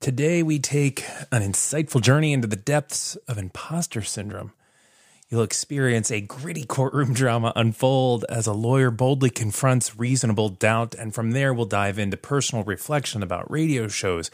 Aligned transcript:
Today, 0.00 0.42
we 0.42 0.58
take 0.58 1.04
an 1.30 1.42
insightful 1.42 2.00
journey 2.00 2.32
into 2.32 2.46
the 2.46 2.56
depths 2.56 3.16
of 3.28 3.36
imposter 3.36 4.00
syndrome. 4.00 4.54
You'll 5.28 5.42
experience 5.42 6.10
a 6.10 6.22
gritty 6.22 6.64
courtroom 6.64 7.12
drama 7.12 7.52
unfold 7.54 8.24
as 8.30 8.46
a 8.46 8.54
lawyer 8.54 8.90
boldly 8.90 9.28
confronts 9.28 9.98
reasonable 9.98 10.48
doubt, 10.48 10.94
and 10.94 11.14
from 11.14 11.32
there, 11.32 11.52
we'll 11.52 11.66
dive 11.66 11.98
into 11.98 12.16
personal 12.16 12.64
reflection 12.64 13.22
about 13.22 13.50
radio 13.50 13.88
shows, 13.88 14.30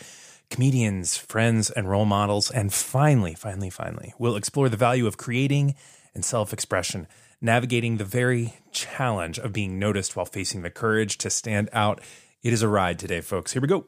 comedians, 0.50 1.16
friends, 1.16 1.68
and 1.70 1.90
role 1.90 2.04
models. 2.04 2.48
And 2.48 2.72
finally, 2.72 3.34
finally, 3.34 3.68
finally, 3.68 4.14
we'll 4.20 4.36
explore 4.36 4.68
the 4.68 4.76
value 4.76 5.08
of 5.08 5.16
creating 5.16 5.74
and 6.14 6.24
self 6.24 6.52
expression, 6.52 7.08
navigating 7.40 7.96
the 7.96 8.04
very 8.04 8.54
challenge 8.70 9.40
of 9.40 9.52
being 9.52 9.80
noticed 9.80 10.14
while 10.14 10.26
facing 10.26 10.62
the 10.62 10.70
courage 10.70 11.18
to 11.18 11.28
stand 11.28 11.70
out. 11.72 12.00
It 12.44 12.52
is 12.52 12.62
a 12.62 12.68
ride 12.68 13.00
today, 13.00 13.20
folks. 13.20 13.52
Here 13.52 13.60
we 13.60 13.66
go. 13.66 13.86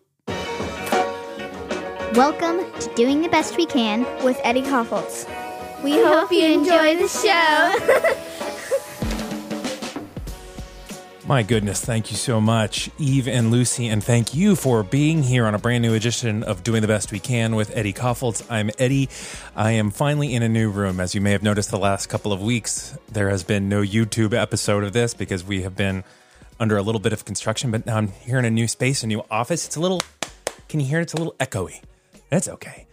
Welcome 2.19 2.59
to 2.80 2.93
Doing 2.96 3.23
the 3.23 3.29
Best 3.29 3.56
We 3.56 3.65
Can 3.65 4.05
with 4.24 4.41
Eddie 4.43 4.62
Kaufholz. 4.62 5.24
We, 5.84 5.93
we 5.93 6.02
hope, 6.02 6.29
hope 6.29 6.33
you 6.33 6.47
enjoy 6.47 6.97
the 6.97 7.06
show. 7.06 7.69
My 11.29 11.45
goodness, 11.45 11.80
thank 11.84 12.10
you 12.10 12.16
so 12.16 12.41
much, 12.41 12.91
Eve 12.98 13.29
and 13.29 13.52
Lucy, 13.52 13.87
and 13.87 14.02
thank 14.02 14.34
you 14.34 14.57
for 14.57 14.83
being 14.83 15.23
here 15.23 15.46
on 15.46 15.55
a 15.55 15.60
brand 15.60 15.83
new 15.83 15.95
edition 15.95 16.43
of 16.43 16.65
Doing 16.65 16.83
the 16.83 16.88
Best 16.88 17.12
We 17.12 17.20
Can 17.20 17.55
with 17.55 17.70
Eddie 17.77 17.93
Kaufholz. 17.93 18.45
I'm 18.51 18.73
Eddie. 18.80 19.09
I 19.55 19.71
am 19.71 19.93
finally 19.93 20.35
in 20.35 20.43
a 20.43 20.48
new 20.48 20.71
room. 20.71 20.98
As 20.98 21.15
you 21.15 21.21
may 21.21 21.30
have 21.30 21.45
noticed 21.45 21.71
the 21.71 21.79
last 21.79 22.09
couple 22.09 22.32
of 22.32 22.43
weeks, 22.43 22.98
there 23.09 23.29
has 23.30 23.45
been 23.45 23.69
no 23.69 23.80
YouTube 23.80 24.35
episode 24.35 24.82
of 24.82 24.93
this 24.93 25.15
because 25.15 25.45
we 25.45 25.62
have 25.62 25.77
been 25.77 26.02
under 26.59 26.77
a 26.77 26.82
little 26.82 27.01
bit 27.01 27.12
of 27.12 27.24
construction, 27.24 27.71
but 27.71 27.87
now 27.87 27.96
I'm 27.96 28.09
here 28.09 28.41
in 28.41 28.45
a 28.45 28.51
new 28.51 28.66
space, 28.66 29.05
a 29.05 29.07
new 29.07 29.23
office. 29.30 29.66
It's 29.66 29.77
a 29.77 29.80
little, 29.80 30.02
can 30.69 30.80
you 30.80 30.87
hear 30.87 30.98
it? 30.98 31.02
It's 31.02 31.15
a 31.15 31.19
little 31.19 31.37
echoey. 31.38 31.80
That's 32.28 32.48
okay. 32.48 32.87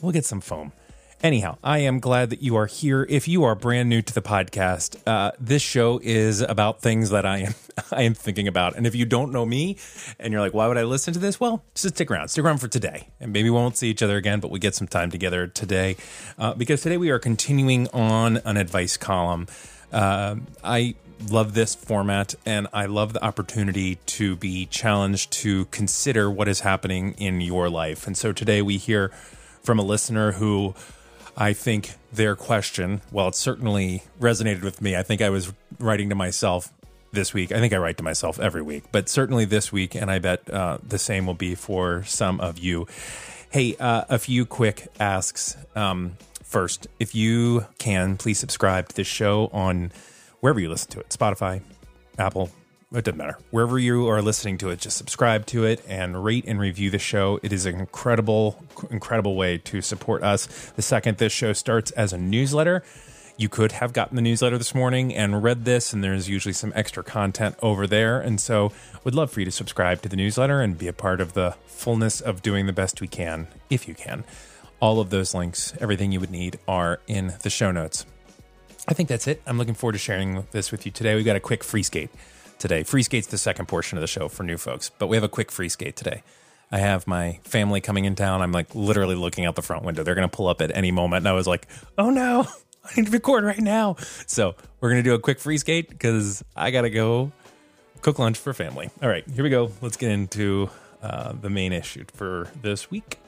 We'll 0.00 0.12
get 0.12 0.24
some 0.24 0.40
foam. 0.40 0.72
Anyhow, 1.22 1.56
I 1.64 1.78
am 1.78 2.00
glad 2.00 2.28
that 2.30 2.42
you 2.42 2.54
are 2.56 2.66
here. 2.66 3.06
If 3.08 3.26
you 3.28 3.44
are 3.44 3.54
brand 3.54 3.88
new 3.88 4.02
to 4.02 4.12
the 4.12 4.20
podcast, 4.20 4.98
uh, 5.06 5.32
this 5.40 5.62
show 5.62 5.98
is 6.02 6.42
about 6.42 6.82
things 6.82 7.08
that 7.10 7.24
I 7.24 7.38
am 7.38 7.54
I 7.92 8.02
am 8.02 8.12
thinking 8.12 8.46
about. 8.46 8.76
And 8.76 8.86
if 8.86 8.94
you 8.94 9.06
don't 9.06 9.32
know 9.32 9.46
me, 9.46 9.78
and 10.20 10.32
you're 10.32 10.42
like, 10.42 10.52
"Why 10.52 10.68
would 10.68 10.76
I 10.76 10.82
listen 10.82 11.14
to 11.14 11.18
this?" 11.18 11.40
Well, 11.40 11.64
just 11.74 11.94
stick 11.94 12.10
around. 12.10 12.28
Stick 12.28 12.44
around 12.44 12.58
for 12.58 12.68
today, 12.68 13.08
and 13.20 13.32
maybe 13.32 13.48
we 13.48 13.56
won't 13.56 13.78
see 13.78 13.88
each 13.88 14.02
other 14.02 14.18
again, 14.18 14.40
but 14.40 14.50
we 14.50 14.58
get 14.58 14.74
some 14.74 14.86
time 14.86 15.10
together 15.10 15.46
today 15.46 15.96
uh, 16.38 16.52
because 16.52 16.82
today 16.82 16.98
we 16.98 17.08
are 17.08 17.18
continuing 17.18 17.88
on 17.94 18.36
an 18.44 18.58
advice 18.58 18.98
column. 18.98 19.46
Uh, 19.92 20.36
I 20.62 20.94
love 21.30 21.54
this 21.54 21.74
format 21.74 22.34
and 22.44 22.66
I 22.72 22.86
love 22.86 23.12
the 23.12 23.24
opportunity 23.24 23.96
to 24.06 24.36
be 24.36 24.66
challenged 24.66 25.32
to 25.32 25.66
consider 25.66 26.30
what 26.30 26.48
is 26.48 26.60
happening 26.60 27.14
in 27.18 27.40
your 27.40 27.68
life. 27.68 28.06
And 28.06 28.16
so 28.16 28.32
today 28.32 28.62
we 28.62 28.78
hear 28.78 29.08
from 29.62 29.78
a 29.78 29.82
listener 29.82 30.32
who 30.32 30.74
I 31.36 31.52
think 31.52 31.92
their 32.12 32.36
question, 32.36 33.00
well, 33.10 33.28
it 33.28 33.34
certainly 33.34 34.02
resonated 34.20 34.62
with 34.62 34.80
me. 34.80 34.96
I 34.96 35.02
think 35.02 35.20
I 35.20 35.30
was 35.30 35.52
writing 35.78 36.08
to 36.10 36.14
myself 36.14 36.72
this 37.12 37.32
week. 37.32 37.52
I 37.52 37.60
think 37.60 37.72
I 37.72 37.78
write 37.78 37.96
to 37.98 38.02
myself 38.02 38.38
every 38.38 38.62
week, 38.62 38.84
but 38.92 39.08
certainly 39.08 39.44
this 39.44 39.72
week, 39.72 39.94
and 39.94 40.10
I 40.10 40.18
bet 40.18 40.48
uh, 40.50 40.78
the 40.86 40.98
same 40.98 41.26
will 41.26 41.34
be 41.34 41.54
for 41.54 42.04
some 42.04 42.40
of 42.40 42.58
you. 42.58 42.86
Hey, 43.50 43.76
uh, 43.78 44.04
a 44.08 44.18
few 44.18 44.44
quick 44.46 44.88
asks. 44.98 45.56
Um, 45.74 46.16
first, 46.42 46.86
if 46.98 47.14
you 47.14 47.66
can, 47.78 48.16
please 48.16 48.38
subscribe 48.38 48.88
to 48.88 48.96
this 48.96 49.06
show 49.06 49.48
on 49.52 49.92
wherever 50.44 50.60
you 50.60 50.68
listen 50.68 50.90
to 50.90 51.00
it 51.00 51.08
Spotify, 51.08 51.62
Apple, 52.18 52.50
it 52.92 53.02
doesn't 53.02 53.16
matter. 53.16 53.38
Wherever 53.50 53.78
you 53.78 54.08
are 54.10 54.20
listening 54.20 54.58
to 54.58 54.68
it, 54.68 54.78
just 54.78 54.98
subscribe 54.98 55.46
to 55.46 55.64
it 55.64 55.82
and 55.88 56.22
rate 56.22 56.44
and 56.46 56.60
review 56.60 56.90
the 56.90 56.98
show. 56.98 57.40
It 57.42 57.50
is 57.50 57.64
an 57.64 57.80
incredible, 57.80 58.62
incredible 58.90 59.36
way 59.36 59.56
to 59.56 59.80
support 59.80 60.22
us. 60.22 60.46
The 60.76 60.82
second 60.82 61.16
this 61.16 61.32
show 61.32 61.54
starts 61.54 61.92
as 61.92 62.12
a 62.12 62.18
newsletter, 62.18 62.82
you 63.38 63.48
could 63.48 63.72
have 63.72 63.94
gotten 63.94 64.16
the 64.16 64.22
newsletter 64.22 64.58
this 64.58 64.74
morning 64.74 65.14
and 65.14 65.42
read 65.42 65.64
this, 65.64 65.94
and 65.94 66.04
there's 66.04 66.28
usually 66.28 66.52
some 66.52 66.74
extra 66.76 67.02
content 67.02 67.56
over 67.62 67.86
there. 67.86 68.20
And 68.20 68.38
so, 68.38 68.70
would 69.02 69.14
love 69.14 69.30
for 69.30 69.40
you 69.40 69.46
to 69.46 69.50
subscribe 69.50 70.02
to 70.02 70.10
the 70.10 70.14
newsletter 70.14 70.60
and 70.60 70.76
be 70.76 70.88
a 70.88 70.92
part 70.92 71.22
of 71.22 71.32
the 71.32 71.56
fullness 71.64 72.20
of 72.20 72.42
doing 72.42 72.66
the 72.66 72.72
best 72.74 73.00
we 73.00 73.08
can, 73.08 73.48
if 73.70 73.88
you 73.88 73.94
can. 73.94 74.24
All 74.78 75.00
of 75.00 75.08
those 75.08 75.32
links, 75.34 75.72
everything 75.80 76.12
you 76.12 76.20
would 76.20 76.30
need, 76.30 76.58
are 76.68 77.00
in 77.06 77.32
the 77.42 77.50
show 77.50 77.72
notes. 77.72 78.04
I 78.86 78.94
think 78.94 79.08
that's 79.08 79.26
it. 79.26 79.40
I'm 79.46 79.56
looking 79.56 79.74
forward 79.74 79.94
to 79.94 79.98
sharing 79.98 80.46
this 80.50 80.70
with 80.70 80.84
you 80.84 80.92
today. 80.92 81.14
We've 81.14 81.24
got 81.24 81.36
a 81.36 81.40
quick 81.40 81.64
free 81.64 81.82
skate 81.82 82.10
today. 82.58 82.82
Free 82.82 83.02
skate's 83.02 83.28
the 83.28 83.38
second 83.38 83.66
portion 83.66 83.96
of 83.96 84.02
the 84.02 84.06
show 84.06 84.28
for 84.28 84.42
new 84.42 84.58
folks, 84.58 84.90
but 84.98 85.06
we 85.06 85.16
have 85.16 85.24
a 85.24 85.28
quick 85.28 85.50
free 85.50 85.68
skate 85.68 85.96
today. 85.96 86.22
I 86.70 86.78
have 86.78 87.06
my 87.06 87.38
family 87.44 87.80
coming 87.80 88.04
in 88.04 88.14
town. 88.14 88.42
I'm 88.42 88.52
like 88.52 88.74
literally 88.74 89.14
looking 89.14 89.46
out 89.46 89.54
the 89.54 89.62
front 89.62 89.84
window. 89.84 90.02
They're 90.02 90.14
going 90.14 90.28
to 90.28 90.34
pull 90.36 90.48
up 90.48 90.60
at 90.60 90.76
any 90.76 90.90
moment. 90.90 91.22
And 91.22 91.28
I 91.28 91.32
was 91.32 91.46
like, 91.46 91.66
oh 91.96 92.10
no, 92.10 92.46
I 92.84 92.94
need 92.96 93.06
to 93.06 93.12
record 93.12 93.44
right 93.44 93.58
now. 93.58 93.96
So 94.26 94.54
we're 94.80 94.90
going 94.90 95.02
to 95.02 95.08
do 95.08 95.14
a 95.14 95.18
quick 95.18 95.38
free 95.38 95.58
skate 95.58 95.88
because 95.88 96.42
I 96.56 96.70
got 96.70 96.82
to 96.82 96.90
go 96.90 97.32
cook 98.02 98.18
lunch 98.18 98.38
for 98.38 98.52
family. 98.52 98.90
All 99.02 99.08
right, 99.08 99.24
here 99.30 99.44
we 99.44 99.50
go. 99.50 99.70
Let's 99.80 99.96
get 99.96 100.10
into 100.10 100.68
uh, 101.02 101.32
the 101.32 101.48
main 101.48 101.72
issue 101.72 102.04
for 102.12 102.48
this 102.60 102.90
week. 102.90 103.18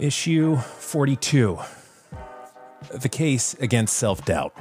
Issue 0.00 0.56
42 0.56 1.58
The 2.94 3.08
Case 3.10 3.52
Against 3.60 3.94
Self 3.94 4.24
Doubt. 4.24 4.54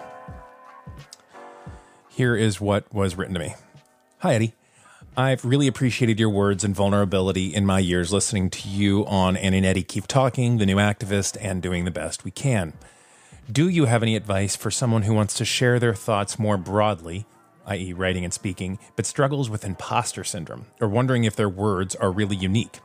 Here 2.09 2.35
is 2.35 2.59
what 2.59 2.93
was 2.93 3.15
written 3.15 3.35
to 3.35 3.39
me 3.39 3.55
Hi, 4.17 4.35
Eddie. 4.35 4.53
I've 5.15 5.45
really 5.45 5.67
appreciated 5.67 6.19
your 6.19 6.29
words 6.29 6.65
and 6.65 6.75
vulnerability 6.75 7.55
in 7.55 7.65
my 7.65 7.79
years 7.79 8.11
listening 8.11 8.49
to 8.49 8.67
you 8.67 9.05
on 9.05 9.37
Annie 9.37 9.59
and 9.59 9.65
Eddie 9.65 9.83
Keep 9.83 10.07
Talking, 10.07 10.57
The 10.57 10.65
New 10.65 10.75
Activist, 10.75 11.37
and 11.39 11.61
Doing 11.61 11.85
the 11.85 11.91
Best 11.91 12.25
We 12.25 12.31
Can. 12.31 12.73
Do 13.49 13.69
you 13.69 13.85
have 13.85 14.03
any 14.03 14.17
advice 14.17 14.57
for 14.57 14.69
someone 14.69 15.03
who 15.03 15.13
wants 15.13 15.35
to 15.35 15.45
share 15.45 15.79
their 15.79 15.95
thoughts 15.95 16.37
more 16.37 16.57
broadly, 16.57 17.25
i.e., 17.65 17.93
writing 17.93 18.25
and 18.25 18.33
speaking, 18.33 18.77
but 18.97 19.05
struggles 19.05 19.49
with 19.49 19.63
imposter 19.63 20.25
syndrome 20.25 20.65
or 20.81 20.89
wondering 20.89 21.23
if 21.23 21.37
their 21.37 21.49
words 21.49 21.95
are 21.95 22.11
really 22.11 22.35
unique? 22.35 22.81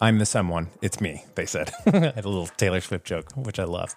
I'm 0.00 0.18
the 0.18 0.26
someone. 0.26 0.70
It's 0.80 1.00
me, 1.00 1.24
they 1.34 1.46
said. 1.46 1.72
I 1.86 1.98
had 1.98 2.24
a 2.24 2.28
little 2.28 2.46
Taylor 2.46 2.80
Swift 2.80 3.04
joke, 3.04 3.32
which 3.36 3.58
I 3.58 3.64
love. 3.64 3.96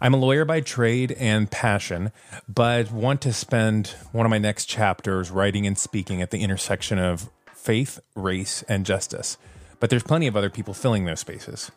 I'm 0.00 0.14
a 0.14 0.18
lawyer 0.18 0.44
by 0.44 0.60
trade 0.60 1.12
and 1.12 1.50
passion, 1.50 2.12
but 2.48 2.90
want 2.90 3.20
to 3.22 3.32
spend 3.32 3.88
one 4.12 4.26
of 4.26 4.30
my 4.30 4.38
next 4.38 4.66
chapters 4.66 5.30
writing 5.30 5.66
and 5.66 5.78
speaking 5.78 6.22
at 6.22 6.30
the 6.30 6.42
intersection 6.42 6.98
of 6.98 7.30
faith, 7.54 8.00
race, 8.14 8.62
and 8.68 8.86
justice. 8.86 9.36
But 9.80 9.90
there's 9.90 10.02
plenty 10.02 10.26
of 10.26 10.36
other 10.36 10.50
people 10.50 10.74
filling 10.74 11.04
those 11.04 11.20
spaces. 11.20 11.70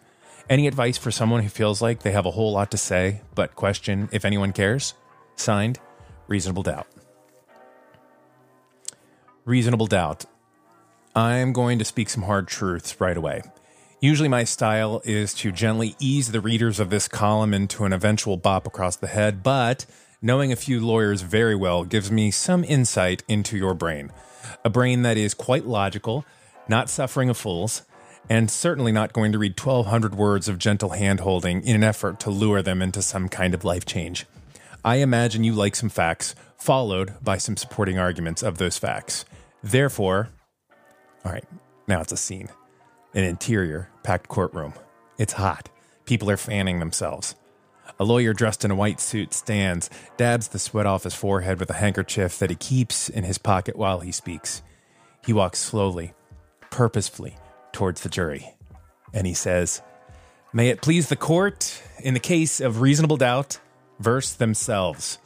Any 0.50 0.68
advice 0.68 0.98
for 0.98 1.12
someone 1.12 1.44
who 1.44 1.50
feels 1.50 1.82
like 1.82 2.02
they 2.02 2.12
have 2.12 2.26
a 2.26 2.32
whole 2.32 2.54
lot 2.54 2.72
to 2.72 2.78
say, 2.78 3.22
but 3.36 3.56
question 3.56 4.10
if 4.12 4.26
anyone 4.26 4.54
cares? 4.54 4.94
Signed, 5.36 5.80
Reasonable 6.28 6.64
Doubt. 6.64 6.88
Reasonable 9.46 9.88
Doubt 9.88 10.26
I'm 11.16 11.52
going 11.52 11.78
to 11.80 11.86
speak 11.86 12.10
some 12.10 12.24
hard 12.24 12.48
truths 12.48 13.02
right 13.02 13.18
away. 13.18 13.42
Usually, 14.00 14.30
my 14.30 14.46
style 14.46 15.02
is 15.04 15.34
to 15.36 15.52
gently 15.52 15.96
ease 16.00 16.32
the 16.32 16.40
readers 16.40 16.80
of 16.80 16.90
this 16.90 17.08
column 17.08 17.54
into 17.54 17.84
an 17.84 17.94
eventual 17.94 18.38
bop 18.38 18.66
across 18.66 18.96
the 18.96 19.08
head, 19.08 19.44
but 19.44 19.86
knowing 20.22 20.52
a 20.52 20.56
few 20.56 20.80
lawyers 20.80 21.22
very 21.22 21.56
well 21.56 21.84
gives 21.84 22.10
me 22.12 22.32
some 22.32 22.64
insight 22.64 23.24
into 23.28 23.58
your 23.58 23.74
brain. 23.74 24.12
A 24.64 24.70
brain 24.70 25.02
that 25.02 25.18
is 25.18 25.34
quite 25.34 25.66
logical, 25.66 26.26
not 26.68 26.90
suffering 26.90 27.30
of 27.30 27.38
fools, 27.38 27.84
and 28.30 28.50
certainly 28.50 28.94
not 28.94 29.14
going 29.14 29.34
to 29.34 29.38
read 29.38 29.60
1,200 29.60 30.16
words 30.16 30.48
of 30.48 30.58
gentle 30.58 30.92
handholding 30.92 31.62
in 31.64 31.76
an 31.76 31.84
effort 31.84 32.20
to 32.22 32.30
lure 32.30 32.62
them 32.62 32.82
into 32.82 33.02
some 33.02 33.28
kind 33.28 33.54
of 33.54 33.66
life 33.66 33.86
change. 33.86 34.26
I 34.86 34.96
imagine 34.96 35.44
you 35.44 35.54
like 35.54 35.76
some 35.76 35.90
facts, 35.90 36.36
followed 36.58 37.16
by 37.22 37.38
some 37.38 37.58
supporting 37.58 38.00
arguments 38.00 38.42
of 38.42 38.58
those 38.58 38.78
facts. 38.78 39.26
Therefore, 39.62 40.30
all 41.24 41.32
right, 41.32 41.46
now 41.88 42.02
it's 42.02 42.12
a 42.12 42.18
scene. 42.18 42.50
An 43.14 43.24
interior, 43.24 43.90
packed 44.04 44.28
courtroom. 44.28 44.74
It's 45.18 45.34
hot. 45.34 45.70
People 46.06 46.30
are 46.30 46.38
fanning 46.38 46.80
themselves. 46.80 47.36
A 48.00 48.06
lawyer 48.06 48.34
dressed 48.34 48.66
in 48.66 48.72
a 48.72 48.76
white 48.76 49.00
suit 49.00 49.34
stands, 49.34 49.90
dabs 50.18 50.48
the 50.48 50.60
sweat 50.60 50.86
off 50.86 51.04
his 51.04 51.14
forehead 51.14 51.60
with 51.60 51.70
a 51.70 51.76
handkerchief 51.76 52.40
that 52.40 52.50
he 52.50 52.56
keeps 52.56 53.10
in 53.10 53.24
his 53.24 53.38
pocket 53.38 53.76
while 53.76 54.00
he 54.00 54.12
speaks. 54.12 54.64
He 55.26 55.34
walks 55.34 55.60
slowly, 55.60 56.14
purposefully, 56.72 57.36
towards 57.72 58.02
the 58.02 58.10
jury. 58.10 58.56
And 59.14 59.28
he 59.28 59.34
says, 59.34 59.82
May 60.54 60.70
it 60.70 60.82
please 60.82 61.10
the 61.10 61.16
court, 61.16 61.82
in 62.00 62.14
the 62.14 62.20
case 62.20 62.60
of 62.60 62.82
reasonable 62.82 63.18
doubt, 63.18 63.60
verse 64.00 64.34
themselves. 64.34 65.20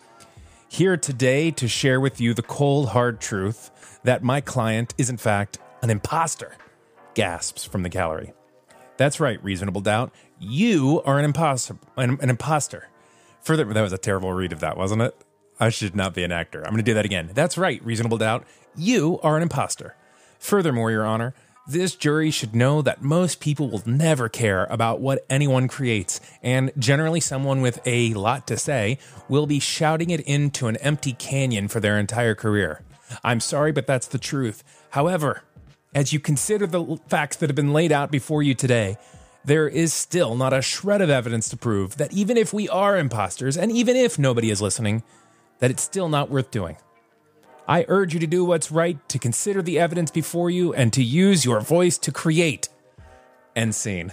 Here 0.67 0.97
today 0.97 1.51
to 1.51 1.67
share 1.67 2.01
with 2.01 2.19
you 2.19 2.33
the 2.33 2.41
cold, 2.41 2.89
hard 2.89 3.21
truth 3.21 3.99
that 4.03 4.23
my 4.23 4.41
client 4.41 4.93
is, 4.97 5.09
in 5.09 5.17
fact, 5.17 5.59
an 5.85 5.91
imposter, 5.91 6.57
gasps 7.13 7.63
from 7.63 7.83
the 7.83 7.89
gallery. 7.89 8.33
That's 8.97 9.19
right, 9.19 9.41
reasonable 9.43 9.81
doubt. 9.81 10.11
You 10.39 11.03
are 11.05 11.19
an 11.19 11.25
imposter. 11.25 11.77
An, 11.95 12.17
an 12.21 12.31
imposter. 12.31 12.89
Further, 13.43 13.65
that 13.65 13.81
was 13.81 13.93
a 13.93 13.99
terrible 13.99 14.33
read 14.33 14.51
of 14.51 14.61
that, 14.61 14.77
wasn't 14.77 15.03
it? 15.03 15.15
I 15.59 15.69
should 15.69 15.95
not 15.95 16.15
be 16.15 16.23
an 16.23 16.31
actor. 16.31 16.63
I'm 16.63 16.71
going 16.71 16.77
to 16.77 16.83
do 16.83 16.95
that 16.95 17.05
again. 17.05 17.29
That's 17.35 17.55
right, 17.55 17.85
reasonable 17.85 18.17
doubt. 18.17 18.45
You 18.75 19.19
are 19.21 19.37
an 19.37 19.43
imposter. 19.43 19.95
Furthermore, 20.39 20.89
Your 20.89 21.05
Honor, 21.05 21.35
this 21.67 21.93
jury 21.93 22.31
should 22.31 22.55
know 22.55 22.81
that 22.81 23.03
most 23.03 23.39
people 23.39 23.69
will 23.69 23.83
never 23.85 24.27
care 24.27 24.65
about 24.65 25.01
what 25.01 25.23
anyone 25.29 25.67
creates, 25.67 26.19
and 26.41 26.71
generally, 26.79 27.19
someone 27.19 27.61
with 27.61 27.79
a 27.85 28.11
lot 28.15 28.47
to 28.47 28.57
say 28.57 28.97
will 29.29 29.45
be 29.45 29.59
shouting 29.59 30.09
it 30.09 30.21
into 30.21 30.65
an 30.65 30.77
empty 30.77 31.13
canyon 31.13 31.67
for 31.67 31.79
their 31.79 31.99
entire 31.99 32.33
career. 32.33 32.81
I'm 33.23 33.39
sorry, 33.39 33.71
but 33.71 33.85
that's 33.85 34.07
the 34.07 34.17
truth. 34.17 34.63
However, 34.89 35.43
as 35.95 36.11
you 36.11 36.19
consider 36.19 36.67
the 36.67 36.99
facts 37.07 37.37
that 37.37 37.49
have 37.49 37.55
been 37.55 37.73
laid 37.73 37.91
out 37.91 38.11
before 38.11 38.43
you 38.43 38.53
today, 38.53 38.97
there 39.45 39.67
is 39.67 39.93
still 39.93 40.35
not 40.35 40.51
a 40.51 40.61
shred 40.61 41.01
of 41.01 41.09
evidence 41.09 41.47
to 41.49 41.57
prove 41.57 41.97
that 41.97 42.11
even 42.11 42.35
if 42.35 42.53
we 42.53 42.67
are 42.67 42.97
imposters, 42.97 43.57
and 43.57 43.71
even 43.71 43.95
if 43.95 44.19
nobody 44.19 44.49
is 44.49 44.61
listening, 44.61 45.03
that 45.59 45.71
it's 45.71 45.81
still 45.81 46.09
not 46.09 46.29
worth 46.29 46.51
doing. 46.51 46.75
I 47.67 47.85
urge 47.87 48.13
you 48.13 48.19
to 48.19 48.27
do 48.27 48.43
what's 48.43 48.71
right, 48.71 48.97
to 49.09 49.17
consider 49.17 49.61
the 49.61 49.79
evidence 49.79 50.11
before 50.11 50.49
you, 50.49 50.73
and 50.73 50.91
to 50.93 51.01
use 51.01 51.45
your 51.45 51.61
voice 51.61 51.97
to 51.99 52.11
create. 52.11 52.67
End 53.55 53.73
scene. 53.73 54.11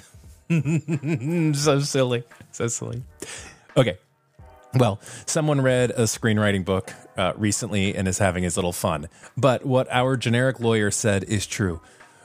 so 1.55 1.81
silly. 1.81 2.23
So 2.53 2.69
silly. 2.69 3.03
Okay. 3.77 3.99
Well, 4.75 5.01
someone 5.27 5.61
read 5.61 5.91
a 5.91 6.03
screenwriting 6.05 6.65
book 6.65 6.95
uh, 7.17 7.33
recently 7.37 7.95
and 7.95 8.09
is 8.09 8.19
having 8.19 8.43
his 8.43 8.57
little 8.57 8.73
fun. 8.73 9.09
But 9.37 9.65
what 9.65 9.89
our 9.91 10.17
generic 10.17 10.61
lawyer 10.61 10.91
said 10.91 11.25
is 11.25 11.47
true. 11.47 11.81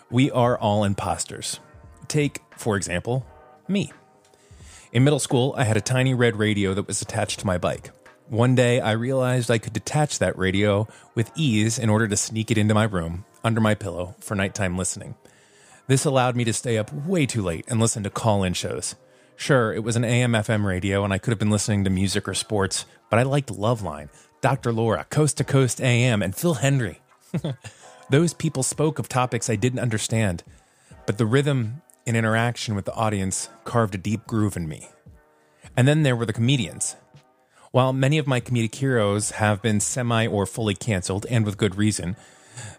We 0.09 0.31
are 0.31 0.57
all 0.57 0.83
imposters. 0.83 1.59
Take, 2.07 2.41
for 2.51 2.77
example, 2.77 3.25
me. 3.67 3.91
In 4.91 5.03
middle 5.03 5.19
school, 5.19 5.53
I 5.57 5.65
had 5.65 5.77
a 5.77 5.81
tiny 5.81 6.13
red 6.13 6.37
radio 6.37 6.73
that 6.73 6.87
was 6.87 7.01
attached 7.01 7.39
to 7.41 7.45
my 7.45 7.57
bike. 7.57 7.91
One 8.29 8.55
day, 8.55 8.79
I 8.79 8.91
realized 8.91 9.49
I 9.49 9.57
could 9.57 9.73
detach 9.73 10.19
that 10.19 10.37
radio 10.37 10.87
with 11.15 11.31
ease 11.35 11.79
in 11.79 11.89
order 11.89 12.07
to 12.07 12.17
sneak 12.17 12.51
it 12.51 12.57
into 12.57 12.73
my 12.73 12.83
room, 12.83 13.25
under 13.43 13.61
my 13.61 13.75
pillow, 13.75 14.15
for 14.19 14.35
nighttime 14.35 14.77
listening. 14.77 15.15
This 15.87 16.03
allowed 16.03 16.35
me 16.35 16.43
to 16.43 16.53
stay 16.53 16.77
up 16.77 16.91
way 16.93 17.25
too 17.25 17.41
late 17.41 17.65
and 17.69 17.79
listen 17.79 18.03
to 18.03 18.09
call 18.09 18.43
in 18.43 18.53
shows. 18.53 18.95
Sure, 19.37 19.71
it 19.71 19.83
was 19.83 19.95
an 19.95 20.03
AM 20.03 20.33
FM 20.33 20.65
radio 20.65 21.03
and 21.05 21.13
I 21.13 21.17
could 21.17 21.31
have 21.31 21.39
been 21.39 21.49
listening 21.49 21.85
to 21.85 21.89
music 21.89 22.27
or 22.27 22.33
sports, 22.33 22.85
but 23.09 23.19
I 23.19 23.23
liked 23.23 23.53
Loveline, 23.53 24.09
Dr. 24.41 24.71
Laura, 24.71 25.05
Coast 25.09 25.37
to 25.37 25.43
Coast 25.43 25.81
AM, 25.81 26.21
and 26.21 26.35
Phil 26.35 26.55
Hendrie. 26.55 26.99
Those 28.09 28.33
people 28.33 28.63
spoke 28.63 28.99
of 28.99 29.09
topics 29.09 29.49
I 29.49 29.55
didn't 29.55 29.79
understand, 29.79 30.43
but 31.05 31.17
the 31.17 31.25
rhythm 31.25 31.81
and 32.05 32.15
interaction 32.15 32.75
with 32.75 32.85
the 32.85 32.93
audience 32.93 33.49
carved 33.65 33.95
a 33.95 33.97
deep 33.97 34.25
groove 34.25 34.55
in 34.55 34.67
me. 34.67 34.89
And 35.75 35.87
then 35.87 36.03
there 36.03 36.15
were 36.15 36.25
the 36.25 36.33
comedians. 36.33 36.95
While 37.71 37.93
many 37.93 38.17
of 38.17 38.27
my 38.27 38.39
comedic 38.39 38.75
heroes 38.75 39.31
have 39.31 39.61
been 39.61 39.79
semi 39.79 40.25
or 40.25 40.45
fully 40.45 40.73
canceled, 40.73 41.25
and 41.29 41.45
with 41.45 41.57
good 41.57 41.75
reason, 41.75 42.15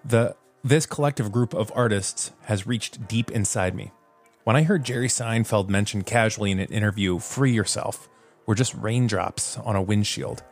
the 0.04 0.34
this 0.64 0.86
collective 0.86 1.30
group 1.30 1.54
of 1.54 1.70
artists 1.74 2.32
has 2.42 2.66
reached 2.66 3.06
deep 3.06 3.30
inside 3.30 3.74
me. 3.74 3.92
When 4.44 4.56
I 4.56 4.62
heard 4.62 4.84
Jerry 4.84 5.08
Seinfeld 5.08 5.68
mention 5.68 6.02
casually 6.02 6.50
in 6.50 6.58
an 6.58 6.68
interview, 6.68 7.18
free 7.18 7.52
yourself, 7.52 8.08
we're 8.46 8.54
just 8.54 8.74
raindrops 8.74 9.58
on 9.58 9.76
a 9.76 9.82
windshield, 9.82 10.42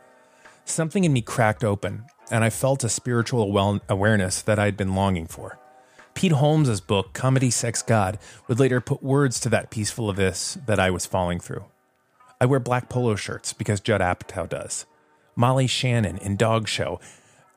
something 0.69 1.03
in 1.03 1.13
me 1.13 1.21
cracked 1.21 1.63
open, 1.63 2.05
and 2.31 2.43
I 2.43 2.49
felt 2.49 2.83
a 2.83 2.89
spiritual 2.89 3.81
awareness 3.89 4.41
that 4.41 4.59
I'd 4.59 4.77
been 4.77 4.95
longing 4.95 5.27
for. 5.27 5.57
Pete 6.13 6.31
Holmes' 6.31 6.81
book, 6.81 7.13
Comedy 7.13 7.51
Sex 7.51 7.81
God, 7.81 8.17
would 8.47 8.59
later 8.59 8.81
put 8.81 9.03
words 9.03 9.39
to 9.41 9.49
that 9.49 9.69
peaceful 9.69 10.09
abyss 10.09 10.57
that 10.65 10.79
I 10.79 10.89
was 10.89 11.05
falling 11.05 11.39
through. 11.39 11.65
I 12.41 12.45
wear 12.45 12.59
black 12.59 12.89
polo 12.89 13.15
shirts 13.15 13.53
because 13.53 13.79
Judd 13.79 14.01
Apatow 14.01 14.49
does. 14.49 14.85
Molly 15.35 15.67
Shannon 15.67 16.17
in 16.17 16.35
Dog 16.35 16.67
Show. 16.67 16.99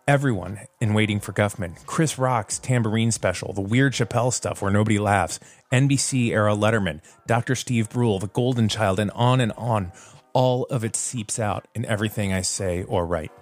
Everyone 0.07 0.61
in 0.81 0.93
Waiting 0.93 1.21
for 1.21 1.33
Guffman. 1.33 1.77
Chris 1.87 2.19
Rock's 2.19 2.59
Tamborine 2.59 3.13
Special. 3.13 3.53
The 3.53 3.61
Weird 3.61 3.95
Chappelle 3.95 4.33
stuff 4.33 4.61
where 4.61 4.71
nobody 4.71 4.99
laughs. 4.99 5.41
NBC 5.73 6.31
era 6.31 6.55
Letterman. 6.55 7.01
Dr. 7.27 7.55
Steve 7.55 7.89
Brule. 7.89 8.19
The 8.19 8.27
Golden 8.29 8.69
Child. 8.69 8.99
And 8.99 9.11
on 9.13 9.41
and 9.41 9.53
on. 9.53 9.93
All 10.33 10.65
of 10.65 10.85
it 10.85 10.97
seeps 10.97 11.39
out 11.39 11.67
in 11.75 11.85
everything 11.87 12.33
I 12.33 12.43
say 12.43 12.85
or 12.85 13.07
write. 13.07 13.33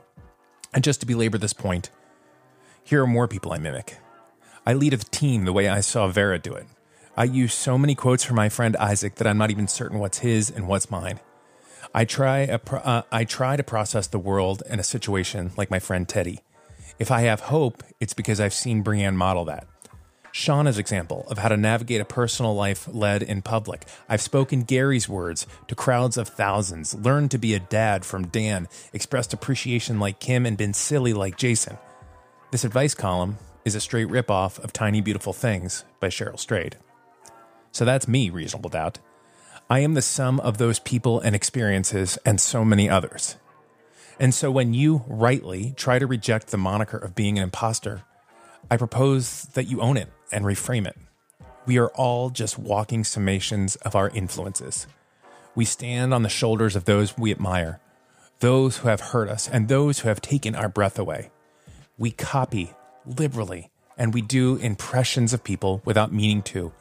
And 0.72 0.84
just 0.84 1.00
to 1.00 1.06
belabor 1.06 1.38
this 1.38 1.52
point, 1.52 1.90
here 2.82 3.02
are 3.02 3.06
more 3.06 3.28
people 3.28 3.52
I 3.52 3.58
mimic. 3.58 3.98
I 4.64 4.74
lead 4.74 4.94
a 4.94 4.98
team 4.98 5.44
the 5.44 5.52
way 5.52 5.68
I 5.68 5.80
saw 5.80 6.08
Vera 6.08 6.38
do 6.38 6.54
it. 6.54 6.66
I 7.16 7.24
use 7.24 7.52
so 7.52 7.76
many 7.76 7.94
quotes 7.94 8.24
from 8.24 8.36
my 8.36 8.48
friend 8.48 8.76
Isaac 8.76 9.16
that 9.16 9.26
I'm 9.26 9.38
not 9.38 9.50
even 9.50 9.66
certain 9.66 9.98
what's 9.98 10.18
his 10.18 10.50
and 10.50 10.68
what's 10.68 10.90
mine. 10.90 11.20
I 11.94 12.04
try 12.04 12.40
a, 12.40 12.60
uh, 12.72 13.02
I 13.10 13.24
try 13.24 13.56
to 13.56 13.62
process 13.62 14.06
the 14.06 14.18
world 14.18 14.62
in 14.68 14.78
a 14.78 14.84
situation 14.84 15.52
like 15.56 15.70
my 15.70 15.78
friend 15.78 16.08
Teddy. 16.08 16.40
If 16.98 17.10
I 17.10 17.22
have 17.22 17.40
hope, 17.40 17.82
it's 18.00 18.14
because 18.14 18.40
I've 18.40 18.54
seen 18.54 18.82
Brienne 18.82 19.16
model 19.16 19.44
that. 19.46 19.66
Shauna's 20.32 20.78
example 20.78 21.26
of 21.28 21.38
how 21.38 21.48
to 21.48 21.56
navigate 21.56 22.00
a 22.00 22.04
personal 22.04 22.54
life 22.54 22.88
led 22.92 23.22
in 23.22 23.42
public. 23.42 23.84
I've 24.08 24.20
spoken 24.20 24.62
Gary's 24.62 25.08
words 25.08 25.46
to 25.66 25.74
crowds 25.74 26.16
of 26.16 26.28
thousands, 26.28 26.94
learned 26.94 27.30
to 27.32 27.38
be 27.38 27.54
a 27.54 27.60
dad 27.60 28.04
from 28.04 28.28
Dan, 28.28 28.68
expressed 28.92 29.32
appreciation 29.32 29.98
like 29.98 30.20
Kim, 30.20 30.46
and 30.46 30.56
been 30.56 30.74
silly 30.74 31.12
like 31.12 31.36
Jason. 31.36 31.78
This 32.50 32.64
advice 32.64 32.94
column 32.94 33.38
is 33.64 33.74
a 33.74 33.80
straight 33.80 34.08
ripoff 34.08 34.62
of 34.62 34.72
Tiny 34.72 35.00
Beautiful 35.00 35.32
Things 35.32 35.84
by 36.00 36.08
Cheryl 36.08 36.38
Strayed. 36.38 36.76
So 37.72 37.84
that's 37.84 38.08
me, 38.08 38.30
reasonable 38.30 38.70
doubt. 38.70 38.98
I 39.70 39.80
am 39.80 39.94
the 39.94 40.02
sum 40.02 40.40
of 40.40 40.56
those 40.56 40.78
people 40.78 41.20
and 41.20 41.36
experiences 41.36 42.18
and 42.24 42.40
so 42.40 42.64
many 42.64 42.88
others. 42.88 43.36
And 44.18 44.34
so 44.34 44.50
when 44.50 44.72
you 44.74 45.04
rightly 45.06 45.74
try 45.76 45.98
to 45.98 46.06
reject 46.06 46.48
the 46.48 46.56
moniker 46.56 46.96
of 46.96 47.14
being 47.14 47.38
an 47.38 47.44
imposter, 47.44 48.02
I 48.70 48.76
propose 48.76 49.44
that 49.54 49.64
you 49.64 49.80
own 49.80 49.96
it 49.96 50.08
and 50.32 50.44
reframe 50.44 50.86
it. 50.86 50.96
We 51.66 51.78
are 51.78 51.88
all 51.88 52.30
just 52.30 52.58
walking 52.58 53.02
summations 53.02 53.76
of 53.82 53.94
our 53.94 54.08
influences. 54.10 54.86
We 55.54 55.64
stand 55.64 56.14
on 56.14 56.22
the 56.22 56.28
shoulders 56.28 56.76
of 56.76 56.84
those 56.84 57.16
we 57.16 57.30
admire, 57.30 57.80
those 58.40 58.78
who 58.78 58.88
have 58.88 59.00
hurt 59.00 59.28
us, 59.28 59.48
and 59.48 59.68
those 59.68 60.00
who 60.00 60.08
have 60.08 60.20
taken 60.20 60.54
our 60.54 60.68
breath 60.68 60.98
away. 60.98 61.30
We 61.98 62.10
copy 62.10 62.74
liberally, 63.04 63.70
and 63.96 64.14
we 64.14 64.22
do 64.22 64.56
impressions 64.56 65.32
of 65.32 65.44
people 65.44 65.82
without 65.84 66.12
meaning 66.12 66.42
to 66.42 66.72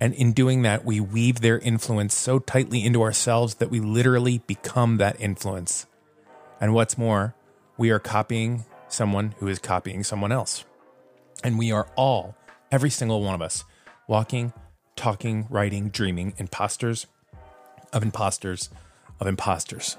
and 0.00 0.14
in 0.14 0.32
doing 0.32 0.62
that, 0.62 0.84
we 0.84 1.00
weave 1.00 1.40
their 1.40 1.58
influence 1.58 2.14
so 2.14 2.38
tightly 2.38 2.84
into 2.84 3.02
ourselves 3.02 3.56
that 3.56 3.70
we 3.70 3.80
literally 3.80 4.38
become 4.46 4.98
that 4.98 5.20
influence. 5.20 5.86
And 6.60 6.72
what's 6.72 6.96
more, 6.96 7.34
we 7.76 7.90
are 7.90 7.98
copying 7.98 8.64
someone 8.88 9.34
who 9.38 9.48
is 9.48 9.58
copying 9.58 10.04
someone 10.04 10.32
else. 10.32 10.64
And 11.44 11.58
we 11.58 11.72
are 11.72 11.88
all, 11.96 12.36
every 12.70 12.90
single 12.90 13.22
one 13.22 13.34
of 13.34 13.42
us, 13.42 13.64
walking, 14.06 14.52
talking, 14.96 15.46
writing, 15.50 15.88
dreaming 15.88 16.34
imposters 16.38 17.06
of 17.92 18.02
imposters 18.02 18.70
of 19.20 19.26
imposters. 19.26 19.96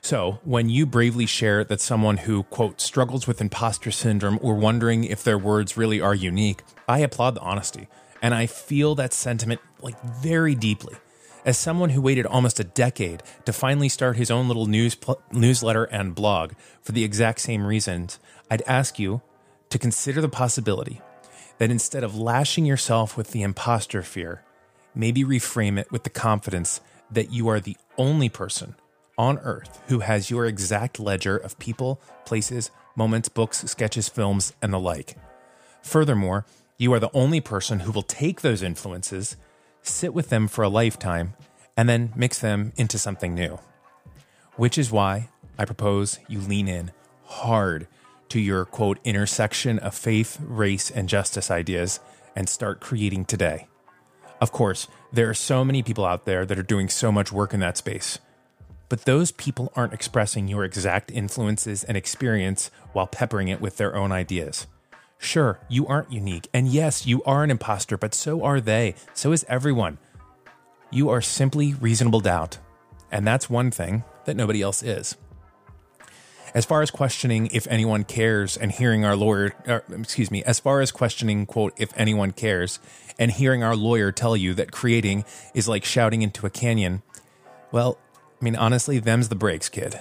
So, 0.00 0.38
when 0.44 0.68
you 0.68 0.84
bravely 0.84 1.24
share 1.24 1.64
that 1.64 1.80
someone 1.80 2.18
who, 2.18 2.42
quote, 2.44 2.80
struggles 2.80 3.26
with 3.26 3.40
imposter 3.40 3.90
syndrome 3.90 4.38
or 4.42 4.54
wondering 4.54 5.04
if 5.04 5.24
their 5.24 5.38
words 5.38 5.78
really 5.78 6.00
are 6.00 6.14
unique, 6.14 6.62
I 6.86 6.98
applaud 6.98 7.36
the 7.36 7.40
honesty. 7.40 7.88
And 8.20 8.34
I 8.34 8.46
feel 8.46 8.94
that 8.96 9.14
sentiment 9.14 9.62
like 9.80 9.98
very 10.02 10.54
deeply. 10.54 10.96
As 11.46 11.58
someone 11.58 11.90
who 11.90 12.02
waited 12.02 12.26
almost 12.26 12.60
a 12.60 12.64
decade 12.64 13.22
to 13.44 13.52
finally 13.52 13.88
start 13.88 14.16
his 14.16 14.30
own 14.30 14.46
little 14.46 14.66
news 14.66 14.94
pl- 14.94 15.20
newsletter 15.32 15.84
and 15.84 16.14
blog 16.14 16.52
for 16.82 16.92
the 16.92 17.04
exact 17.04 17.40
same 17.40 17.66
reasons, 17.66 18.18
I'd 18.50 18.62
ask 18.66 18.98
you 18.98 19.22
to 19.74 19.78
consider 19.80 20.20
the 20.20 20.28
possibility 20.28 21.00
that 21.58 21.68
instead 21.68 22.04
of 22.04 22.16
lashing 22.16 22.64
yourself 22.64 23.16
with 23.16 23.32
the 23.32 23.42
imposter 23.42 24.02
fear, 24.02 24.40
maybe 24.94 25.24
reframe 25.24 25.76
it 25.80 25.90
with 25.90 26.04
the 26.04 26.10
confidence 26.10 26.80
that 27.10 27.32
you 27.32 27.48
are 27.48 27.58
the 27.58 27.76
only 27.98 28.28
person 28.28 28.76
on 29.18 29.36
earth 29.38 29.82
who 29.88 29.98
has 29.98 30.30
your 30.30 30.46
exact 30.46 31.00
ledger 31.00 31.36
of 31.36 31.58
people, 31.58 32.00
places, 32.24 32.70
moments, 32.94 33.28
books, 33.28 33.64
sketches, 33.68 34.08
films, 34.08 34.52
and 34.62 34.72
the 34.72 34.78
like. 34.78 35.16
Furthermore, 35.82 36.46
you 36.78 36.92
are 36.92 37.00
the 37.00 37.10
only 37.12 37.40
person 37.40 37.80
who 37.80 37.90
will 37.90 38.02
take 38.02 38.42
those 38.42 38.62
influences, 38.62 39.36
sit 39.82 40.14
with 40.14 40.28
them 40.28 40.46
for 40.46 40.62
a 40.62 40.68
lifetime, 40.68 41.34
and 41.76 41.88
then 41.88 42.12
mix 42.14 42.38
them 42.38 42.72
into 42.76 42.96
something 42.96 43.34
new. 43.34 43.58
Which 44.54 44.78
is 44.78 44.92
why 44.92 45.30
I 45.58 45.64
propose 45.64 46.20
you 46.28 46.38
lean 46.38 46.68
in 46.68 46.92
hard 47.24 47.88
to 48.28 48.40
your 48.40 48.64
quote 48.64 48.98
intersection 49.04 49.78
of 49.78 49.94
faith, 49.94 50.38
race, 50.40 50.90
and 50.90 51.08
justice 51.08 51.50
ideas 51.50 52.00
and 52.36 52.48
start 52.48 52.80
creating 52.80 53.24
today. 53.24 53.68
Of 54.40 54.52
course, 54.52 54.88
there 55.12 55.30
are 55.30 55.34
so 55.34 55.64
many 55.64 55.82
people 55.82 56.04
out 56.04 56.24
there 56.24 56.44
that 56.44 56.58
are 56.58 56.62
doing 56.62 56.88
so 56.88 57.12
much 57.12 57.32
work 57.32 57.54
in 57.54 57.60
that 57.60 57.76
space. 57.76 58.18
But 58.88 59.04
those 59.04 59.32
people 59.32 59.72
aren't 59.74 59.94
expressing 59.94 60.48
your 60.48 60.64
exact 60.64 61.10
influences 61.10 61.84
and 61.84 61.96
experience 61.96 62.70
while 62.92 63.06
peppering 63.06 63.48
it 63.48 63.60
with 63.60 63.76
their 63.76 63.96
own 63.96 64.12
ideas. 64.12 64.66
Sure, 65.18 65.58
you 65.68 65.86
aren't 65.86 66.12
unique. 66.12 66.48
And 66.52 66.68
yes, 66.68 67.06
you 67.06 67.22
are 67.24 67.42
an 67.42 67.50
imposter, 67.50 67.96
but 67.96 68.14
so 68.14 68.44
are 68.44 68.60
they. 68.60 68.94
So 69.14 69.32
is 69.32 69.44
everyone. 69.48 69.98
You 70.90 71.08
are 71.08 71.22
simply 71.22 71.74
reasonable 71.74 72.20
doubt. 72.20 72.58
And 73.10 73.26
that's 73.26 73.48
one 73.48 73.70
thing 73.70 74.04
that 74.26 74.36
nobody 74.36 74.60
else 74.60 74.82
is. 74.82 75.16
As 76.54 76.64
far 76.64 76.82
as 76.82 76.90
questioning 76.92 77.48
if 77.52 77.66
anyone 77.66 78.04
cares 78.04 78.56
and 78.56 78.70
hearing 78.70 79.04
our 79.04 79.16
lawyer, 79.16 79.52
or, 79.66 79.82
excuse 79.90 80.30
me, 80.30 80.44
as 80.44 80.60
far 80.60 80.80
as 80.80 80.92
questioning, 80.92 81.46
quote, 81.46 81.74
if 81.76 81.92
anyone 81.96 82.30
cares 82.30 82.78
and 83.18 83.32
hearing 83.32 83.64
our 83.64 83.74
lawyer 83.74 84.12
tell 84.12 84.36
you 84.36 84.54
that 84.54 84.70
creating 84.70 85.24
is 85.52 85.66
like 85.66 85.84
shouting 85.84 86.22
into 86.22 86.46
a 86.46 86.50
canyon, 86.50 87.02
well, 87.72 87.98
I 88.40 88.44
mean, 88.44 88.54
honestly, 88.54 89.00
them's 89.00 89.30
the 89.30 89.34
breaks, 89.34 89.68
kid. 89.68 89.98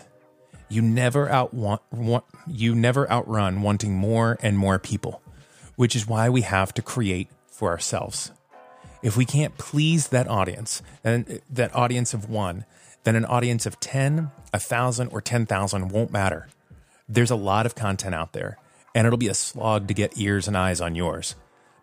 You 0.69 0.83
never 0.83 1.27
out 1.27 1.55
want, 1.55 1.81
want 1.91 2.25
you 2.47 2.75
never 2.75 3.09
outrun 3.11 3.63
wanting 3.63 3.95
more 3.95 4.37
and 4.43 4.57
more 4.57 4.77
people, 4.77 5.23
which 5.75 5.95
is 5.95 6.07
why 6.07 6.29
we 6.29 6.41
have 6.41 6.71
to 6.75 6.83
create 6.83 7.29
for 7.47 7.69
ourselves. 7.69 8.31
If 9.01 9.17
we 9.17 9.25
can't 9.25 9.57
please 9.57 10.09
that 10.09 10.27
audience, 10.27 10.81
and 11.03 11.29
eh, 11.29 11.37
that 11.49 11.75
audience 11.75 12.13
of 12.13 12.29
one, 12.29 12.65
then 13.03 13.15
an 13.15 13.25
audience 13.25 13.65
of 13.65 13.79
10, 13.79 14.31
1,000, 14.51 15.07
or 15.09 15.21
10,000 15.21 15.89
won't 15.89 16.11
matter. 16.11 16.47
There's 17.07 17.31
a 17.31 17.35
lot 17.35 17.65
of 17.65 17.75
content 17.75 18.15
out 18.15 18.33
there, 18.33 18.57
and 18.95 19.05
it'll 19.05 19.17
be 19.17 19.27
a 19.27 19.33
slog 19.33 19.87
to 19.87 19.93
get 19.93 20.17
ears 20.17 20.47
and 20.47 20.57
eyes 20.57 20.79
on 20.79 20.95
yours. 20.95 21.35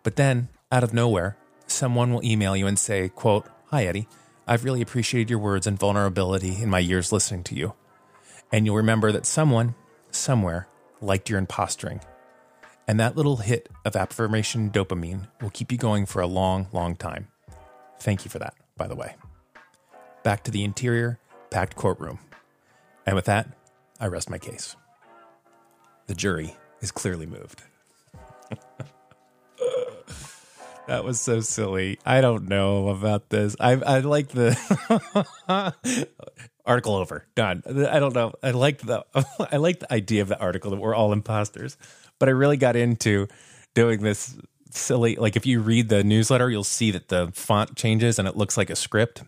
But 0.03 0.15
then, 0.15 0.49
out 0.71 0.83
of 0.83 0.93
nowhere, 0.93 1.37
someone 1.67 2.11
will 2.11 2.23
email 2.23 2.55
you 2.57 2.67
and 2.67 2.77
say, 2.77 3.09
quote, 3.09 3.45
Hi, 3.67 3.85
Eddie. 3.85 4.07
I've 4.47 4.65
really 4.65 4.81
appreciated 4.81 5.29
your 5.29 5.39
words 5.39 5.67
and 5.67 5.79
vulnerability 5.79 6.61
in 6.61 6.69
my 6.69 6.79
years 6.79 7.11
listening 7.11 7.43
to 7.45 7.55
you. 7.55 7.73
And 8.51 8.65
you'll 8.65 8.75
remember 8.75 9.11
that 9.11 9.25
someone, 9.25 9.75
somewhere, 10.09 10.67
liked 10.99 11.29
your 11.29 11.39
imposturing. 11.39 12.01
And 12.87 12.99
that 12.99 13.15
little 13.15 13.37
hit 13.37 13.69
of 13.85 13.95
affirmation 13.95 14.69
dopamine 14.69 15.27
will 15.41 15.51
keep 15.51 15.71
you 15.71 15.77
going 15.77 16.05
for 16.05 16.21
a 16.21 16.27
long, 16.27 16.67
long 16.73 16.95
time. 16.95 17.27
Thank 17.99 18.25
you 18.25 18.31
for 18.31 18.39
that, 18.39 18.55
by 18.75 18.87
the 18.87 18.95
way 18.95 19.15
back 20.23 20.43
to 20.43 20.51
the 20.51 20.63
interior, 20.63 21.19
packed 21.49 21.75
courtroom. 21.75 22.19
And 23.05 23.15
with 23.15 23.25
that, 23.25 23.47
I 23.99 24.07
rest 24.07 24.29
my 24.29 24.37
case. 24.37 24.75
The 26.07 26.15
jury 26.15 26.55
is 26.81 26.91
clearly 26.91 27.25
moved. 27.25 27.63
that 30.87 31.03
was 31.03 31.19
so 31.19 31.39
silly. 31.39 31.99
I 32.05 32.21
don't 32.21 32.47
know 32.47 32.89
about 32.89 33.29
this. 33.29 33.55
I 33.59 33.73
I 33.73 33.99
like 33.99 34.29
the 34.29 34.57
article 36.65 36.95
over. 36.95 37.25
Done. 37.35 37.63
I 37.65 37.99
don't 37.99 38.15
know. 38.15 38.33
I 38.43 38.51
like 38.51 38.79
the 38.79 39.05
I 39.51 39.57
like 39.57 39.79
the 39.79 39.93
idea 39.93 40.21
of 40.21 40.27
the 40.27 40.39
article 40.39 40.71
that 40.71 40.79
we're 40.79 40.95
all 40.95 41.13
imposters. 41.13 41.77
But 42.19 42.29
I 42.29 42.33
really 42.33 42.57
got 42.57 42.75
into 42.75 43.27
doing 43.73 44.01
this 44.01 44.37
silly 44.71 45.15
like 45.15 45.35
if 45.35 45.45
you 45.45 45.61
read 45.61 45.89
the 45.89 46.03
newsletter, 46.03 46.49
you'll 46.49 46.63
see 46.63 46.91
that 46.91 47.07
the 47.09 47.31
font 47.33 47.75
changes 47.75 48.19
and 48.19 48.27
it 48.27 48.35
looks 48.35 48.57
like 48.57 48.69
a 48.69 48.75
script. 48.75 49.23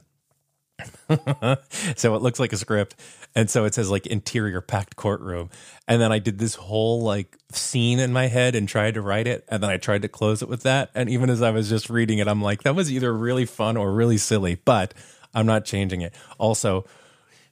so 1.95 2.15
it 2.15 2.21
looks 2.21 2.39
like 2.39 2.53
a 2.53 2.57
script. 2.57 2.95
And 3.35 3.49
so 3.49 3.65
it 3.65 3.73
says 3.73 3.89
like 3.89 4.05
interior 4.07 4.61
packed 4.61 4.95
courtroom. 4.95 5.49
And 5.87 6.01
then 6.01 6.11
I 6.11 6.19
did 6.19 6.39
this 6.39 6.55
whole 6.55 7.01
like 7.01 7.37
scene 7.51 7.99
in 7.99 8.13
my 8.13 8.27
head 8.27 8.55
and 8.55 8.67
tried 8.67 8.93
to 8.95 9.01
write 9.01 9.27
it. 9.27 9.45
And 9.47 9.61
then 9.61 9.69
I 9.69 9.77
tried 9.77 10.03
to 10.03 10.07
close 10.07 10.41
it 10.41 10.49
with 10.49 10.63
that. 10.63 10.89
And 10.95 11.09
even 11.09 11.29
as 11.29 11.41
I 11.41 11.51
was 11.51 11.69
just 11.69 11.89
reading 11.89 12.19
it, 12.19 12.27
I'm 12.27 12.41
like, 12.41 12.63
that 12.63 12.75
was 12.75 12.91
either 12.91 13.13
really 13.13 13.45
fun 13.45 13.77
or 13.77 13.91
really 13.91 14.17
silly, 14.17 14.59
but 14.65 14.93
I'm 15.33 15.45
not 15.45 15.65
changing 15.65 16.01
it. 16.01 16.13
Also, 16.37 16.85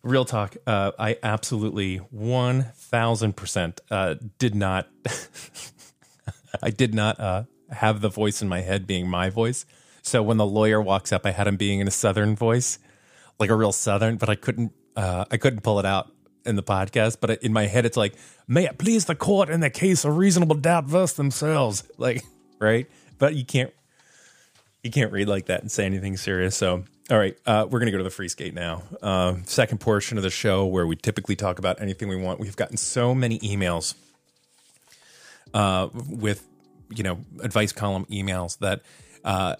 real 0.03 0.25
talk, 0.25 0.55
uh, 0.67 0.91
I 0.99 1.17
absolutely 1.23 1.99
1000% 2.15 3.79
uh, 3.89 4.15
did 4.37 4.55
not, 4.55 4.87
I 6.61 6.69
did 6.69 6.93
not 6.93 7.19
uh, 7.19 7.43
have 7.71 8.01
the 8.01 8.09
voice 8.09 8.41
in 8.41 8.47
my 8.47 8.61
head 8.61 8.85
being 8.85 9.07
my 9.07 9.29
voice. 9.29 9.65
So 10.03 10.21
when 10.21 10.37
the 10.37 10.45
lawyer 10.45 10.81
walks 10.81 11.11
up, 11.11 11.25
I 11.25 11.31
had 11.31 11.47
him 11.47 11.57
being 11.57 11.79
in 11.79 11.87
a 11.87 11.91
southern 11.91 12.35
voice 12.35 12.79
like 13.41 13.50
a 13.50 13.55
real 13.55 13.74
southern, 13.74 14.15
but 14.15 14.29
I 14.29 14.36
couldn't 14.36 14.71
uh, 14.95 15.25
I 15.29 15.38
couldn't 15.38 15.62
pull 15.62 15.79
it 15.79 15.86
out 15.86 16.12
in 16.45 16.55
the 16.55 16.63
podcast. 16.63 17.17
But 17.19 17.43
in 17.43 17.51
my 17.51 17.67
head, 17.67 17.86
it's 17.86 17.98
like, 17.98 18.15
may 18.48 18.65
it 18.65 18.77
please 18.77 19.05
the 19.05 19.15
court 19.15 19.50
in 19.50 19.60
the 19.60 19.69
case 19.69 20.05
of 20.05 20.15
reasonable 20.15 20.55
doubt 20.55 20.86
versus 20.86 21.17
themselves, 21.17 21.83
like 21.98 22.24
right. 22.60 22.89
But 23.17 23.36
you 23.36 23.45
can't 23.45 23.74
you 24.83 24.91
can't 24.91 25.12
read 25.12 25.27
like 25.27 25.48
that 25.48 25.62
and 25.62 25.71
say 25.71 25.86
anything 25.86 26.15
serious. 26.17 26.55
So 26.55 26.83
all 27.10 27.17
right, 27.17 27.38
uh, 27.45 27.67
we're 27.69 27.79
gonna 27.79 27.91
go 27.91 27.98
to 27.98 28.03
the 28.03 28.10
free 28.10 28.29
skate 28.29 28.53
now. 28.53 28.83
Uh, 29.01 29.36
second 29.45 29.79
portion 29.79 30.17
of 30.17 30.24
the 30.24 30.29
show 30.29 30.65
where 30.65 30.88
we 30.88 30.95
typically 30.95 31.36
talk 31.36 31.60
about 31.60 31.81
anything 31.81 32.07
we 32.07 32.15
want. 32.15 32.39
We've 32.39 32.55
gotten 32.55 32.77
so 32.77 33.13
many 33.13 33.39
emails 33.39 33.95
uh, 35.53 35.89
with 35.93 36.48
you 36.89 37.03
know 37.03 37.19
advice 37.41 37.71
column 37.71 38.05
emails 38.05 38.60
that 38.60 38.81
uh, 39.24 39.55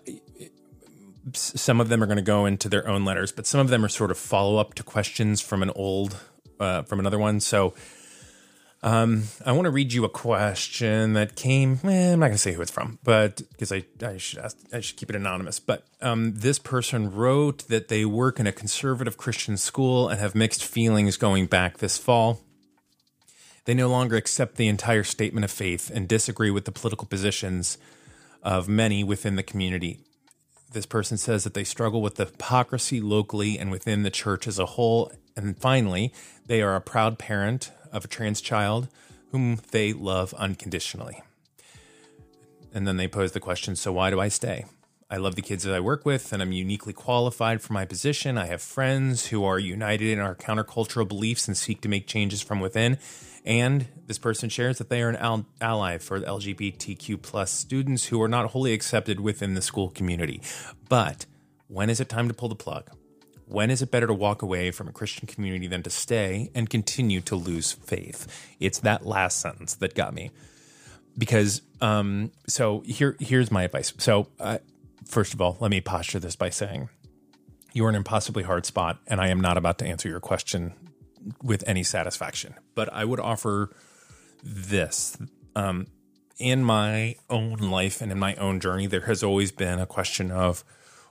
some 1.34 1.80
of 1.80 1.90
them 1.90 2.02
are 2.02 2.06
going 2.08 2.18
to 2.18 2.24
go 2.24 2.46
into 2.46 2.70
their 2.70 2.88
own 2.88 3.06
letters, 3.06 3.32
but 3.32 3.46
some 3.46 3.60
of 3.60 3.70
them 3.70 3.86
are 3.86 3.90
sort 3.90 4.12
of 4.12 4.18
follow 4.18 4.58
up 4.58 4.74
to 4.76 4.84
questions 4.84 5.42
from 5.42 5.62
an 5.62 5.70
old, 5.76 6.18
uh, 6.60 6.84
from 6.84 7.00
another 7.00 7.20
one. 7.20 7.40
So 7.40 7.74
um, 8.84 9.24
I 9.46 9.52
want 9.52 9.66
to 9.66 9.72
read 9.72 9.94
you 9.94 10.04
a 10.06 10.10
question 10.10 11.14
that 11.14 11.36
came. 11.36 11.80
Eh, 11.84 12.14
I'm 12.14 12.20
not 12.20 12.28
going 12.28 12.32
to 12.34 12.40
say 12.40 12.54
who 12.54 12.62
it's 12.62 12.72
from, 12.72 12.98
but 13.04 13.42
because 13.52 13.72
I, 13.72 13.86
I 14.04 14.18
should 14.18 14.40
ask, 14.40 14.58
I 14.74 14.80
should 14.80 14.98
keep 14.98 15.10
it 15.10 15.16
anonymous. 15.16 15.60
But 15.60 15.86
um, 16.02 16.34
this 16.34 16.58
person 16.58 17.12
wrote 17.12 17.68
that 17.68 17.90
they 17.90 18.06
work 18.06 18.40
in 18.40 18.48
a 18.48 18.52
conservative 18.52 19.18
Christian 19.18 19.58
school 19.58 20.10
and 20.10 20.20
have 20.20 20.34
mixed 20.34 20.66
feelings 20.66 21.18
going 21.18 21.46
back 21.46 21.78
this 21.78 21.98
fall. 21.98 22.42
They 23.66 23.76
no 23.76 23.90
longer 23.90 24.16
accept 24.16 24.56
the 24.56 24.68
entire 24.68 25.04
statement 25.04 25.44
of 25.44 25.52
faith 25.52 25.92
and 25.94 26.08
disagree 26.08 26.50
with 26.50 26.66
the 26.66 26.72
political 26.72 27.08
positions 27.08 27.78
of 28.42 28.68
many 28.68 29.04
within 29.04 29.36
the 29.36 29.44
community 29.44 30.00
this 30.72 30.86
person 30.86 31.18
says 31.18 31.44
that 31.44 31.54
they 31.54 31.64
struggle 31.64 32.02
with 32.02 32.16
the 32.16 32.26
hypocrisy 32.26 33.02
locally 33.02 33.60
and 33.60 33.72
within 33.72 34.04
the 34.04 34.10
church 34.10 34.48
as 34.48 34.58
a 34.58 34.66
whole. 34.66 35.12
And 35.36 35.58
finally, 35.58 36.14
they 36.46 36.62
are 36.62 36.76
a 36.76 36.82
proud 36.82 37.20
parent 37.20 37.72
of 37.92 38.06
a 38.06 38.08
trans 38.08 38.42
child 38.42 38.88
whom 39.32 39.60
they 39.72 39.94
love 39.94 40.34
unconditionally. 40.36 41.22
And 42.74 42.88
then 42.88 42.98
they 42.98 43.08
pose 43.08 43.34
the 43.34 43.40
question 43.40 43.76
So, 43.76 43.92
why 43.92 44.10
do 44.10 44.20
I 44.20 44.30
stay? 44.30 44.66
I 45.12 45.18
love 45.18 45.36
the 45.36 45.42
kids 45.42 45.66
that 45.66 45.76
I 45.76 45.82
work 45.82 46.06
with, 46.06 46.32
and 46.32 46.42
I'm 46.42 46.54
uniquely 46.54 46.94
qualified 46.94 47.62
for 47.62 47.74
my 47.74 47.84
position. 47.84 48.38
I 48.38 48.46
have 48.46 48.62
friends 48.62 49.28
who 49.28 49.44
are 49.44 49.60
united 49.60 50.08
in 50.08 50.20
our 50.20 50.36
countercultural 50.36 51.06
beliefs 51.06 51.50
and 51.50 51.58
seek 51.58 51.82
to 51.82 51.90
make 51.90 52.08
changes 52.08 52.42
from 52.42 52.62
within. 52.62 52.98
And 53.44 53.88
this 54.08 54.18
person 54.18 54.48
shares 54.48 54.78
that 54.78 54.88
they 54.88 55.02
are 55.02 55.10
an 55.10 55.46
ally 55.60 55.98
for 55.98 56.22
LGBTQ 56.22 57.22
plus 57.22 57.52
students 57.52 58.06
who 58.06 58.22
are 58.22 58.30
not 58.30 58.52
wholly 58.52 58.72
accepted 58.72 59.20
within 59.20 59.54
the 59.54 59.62
school 59.62 59.90
community. 59.90 60.42
But 60.88 61.26
when 61.68 61.90
is 61.90 62.00
it 62.00 62.08
time 62.08 62.30
to 62.30 62.34
pull 62.34 62.48
the 62.48 62.56
plug? 62.56 62.90
When 63.48 63.70
is 63.70 63.82
it 63.82 63.92
better 63.92 64.08
to 64.08 64.14
walk 64.14 64.42
away 64.42 64.72
from 64.72 64.88
a 64.88 64.94
Christian 64.94 65.28
community 65.28 65.68
than 65.68 65.84
to 65.84 65.90
stay 65.90 66.52
and 66.56 66.70
continue 66.70 67.20
to 67.22 67.36
lose 67.36 67.74
faith? 67.74 68.54
It's 68.62 68.80
that 68.80 69.06
last 69.06 69.42
sentence 69.42 69.76
that 69.76 69.94
got 69.94 70.14
me. 70.14 70.32
Because 71.18 71.62
um, 71.82 72.32
so 72.48 72.80
here 72.86 73.18
here's 73.20 73.52
my 73.52 73.64
advice. 73.64 73.92
So 73.98 74.28
uh, 74.40 74.60
first 75.12 75.34
of 75.34 75.42
all, 75.42 75.58
let 75.60 75.70
me 75.70 75.82
posture 75.82 76.20
this 76.20 76.36
by 76.36 76.50
saying 76.50 76.90
you 77.74 77.86
are 77.86 77.90
in 77.90 77.96
an 77.96 78.00
impossibly 78.00 78.44
hard 78.44 78.66
spot, 78.66 79.00
and 79.08 79.22
I 79.22 79.28
am 79.28 79.40
not 79.40 79.58
about 79.58 79.78
to 79.80 79.86
answer 79.86 80.10
your 80.10 80.20
question 80.20 80.74
with 81.44 81.64
any 81.68 81.84
satisfaction. 81.84 82.56
But 82.76 82.92
I 82.92 83.06
would 83.06 83.20
offer 83.20 83.76
this. 84.44 85.18
Um, 85.56 85.88
in 86.38 86.64
my 86.64 87.16
own 87.30 87.58
life 87.58 88.02
and 88.02 88.12
in 88.12 88.18
my 88.18 88.36
own 88.36 88.60
journey, 88.60 88.88
there 88.88 89.02
has 89.02 89.22
always 89.22 89.52
been 89.52 89.80
a 89.80 89.86
question 89.86 90.32
of 90.32 90.64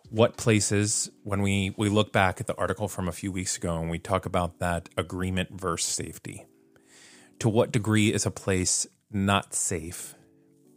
what 0.08 0.36
places, 0.36 1.08
when 1.22 1.40
we, 1.40 1.72
we 1.76 1.88
look 1.88 2.12
back 2.12 2.40
at 2.40 2.48
the 2.48 2.56
article 2.56 2.88
from 2.88 3.06
a 3.06 3.12
few 3.12 3.30
weeks 3.30 3.56
ago 3.56 3.78
and 3.78 3.88
we 3.88 3.98
talk 3.98 4.26
about 4.26 4.58
that 4.58 4.88
agreement 4.96 5.60
versus 5.60 5.94
safety, 5.94 6.46
to 7.38 7.48
what 7.48 7.70
degree 7.70 8.12
is 8.12 8.26
a 8.26 8.30
place 8.30 8.86
not 9.12 9.54
safe 9.54 10.14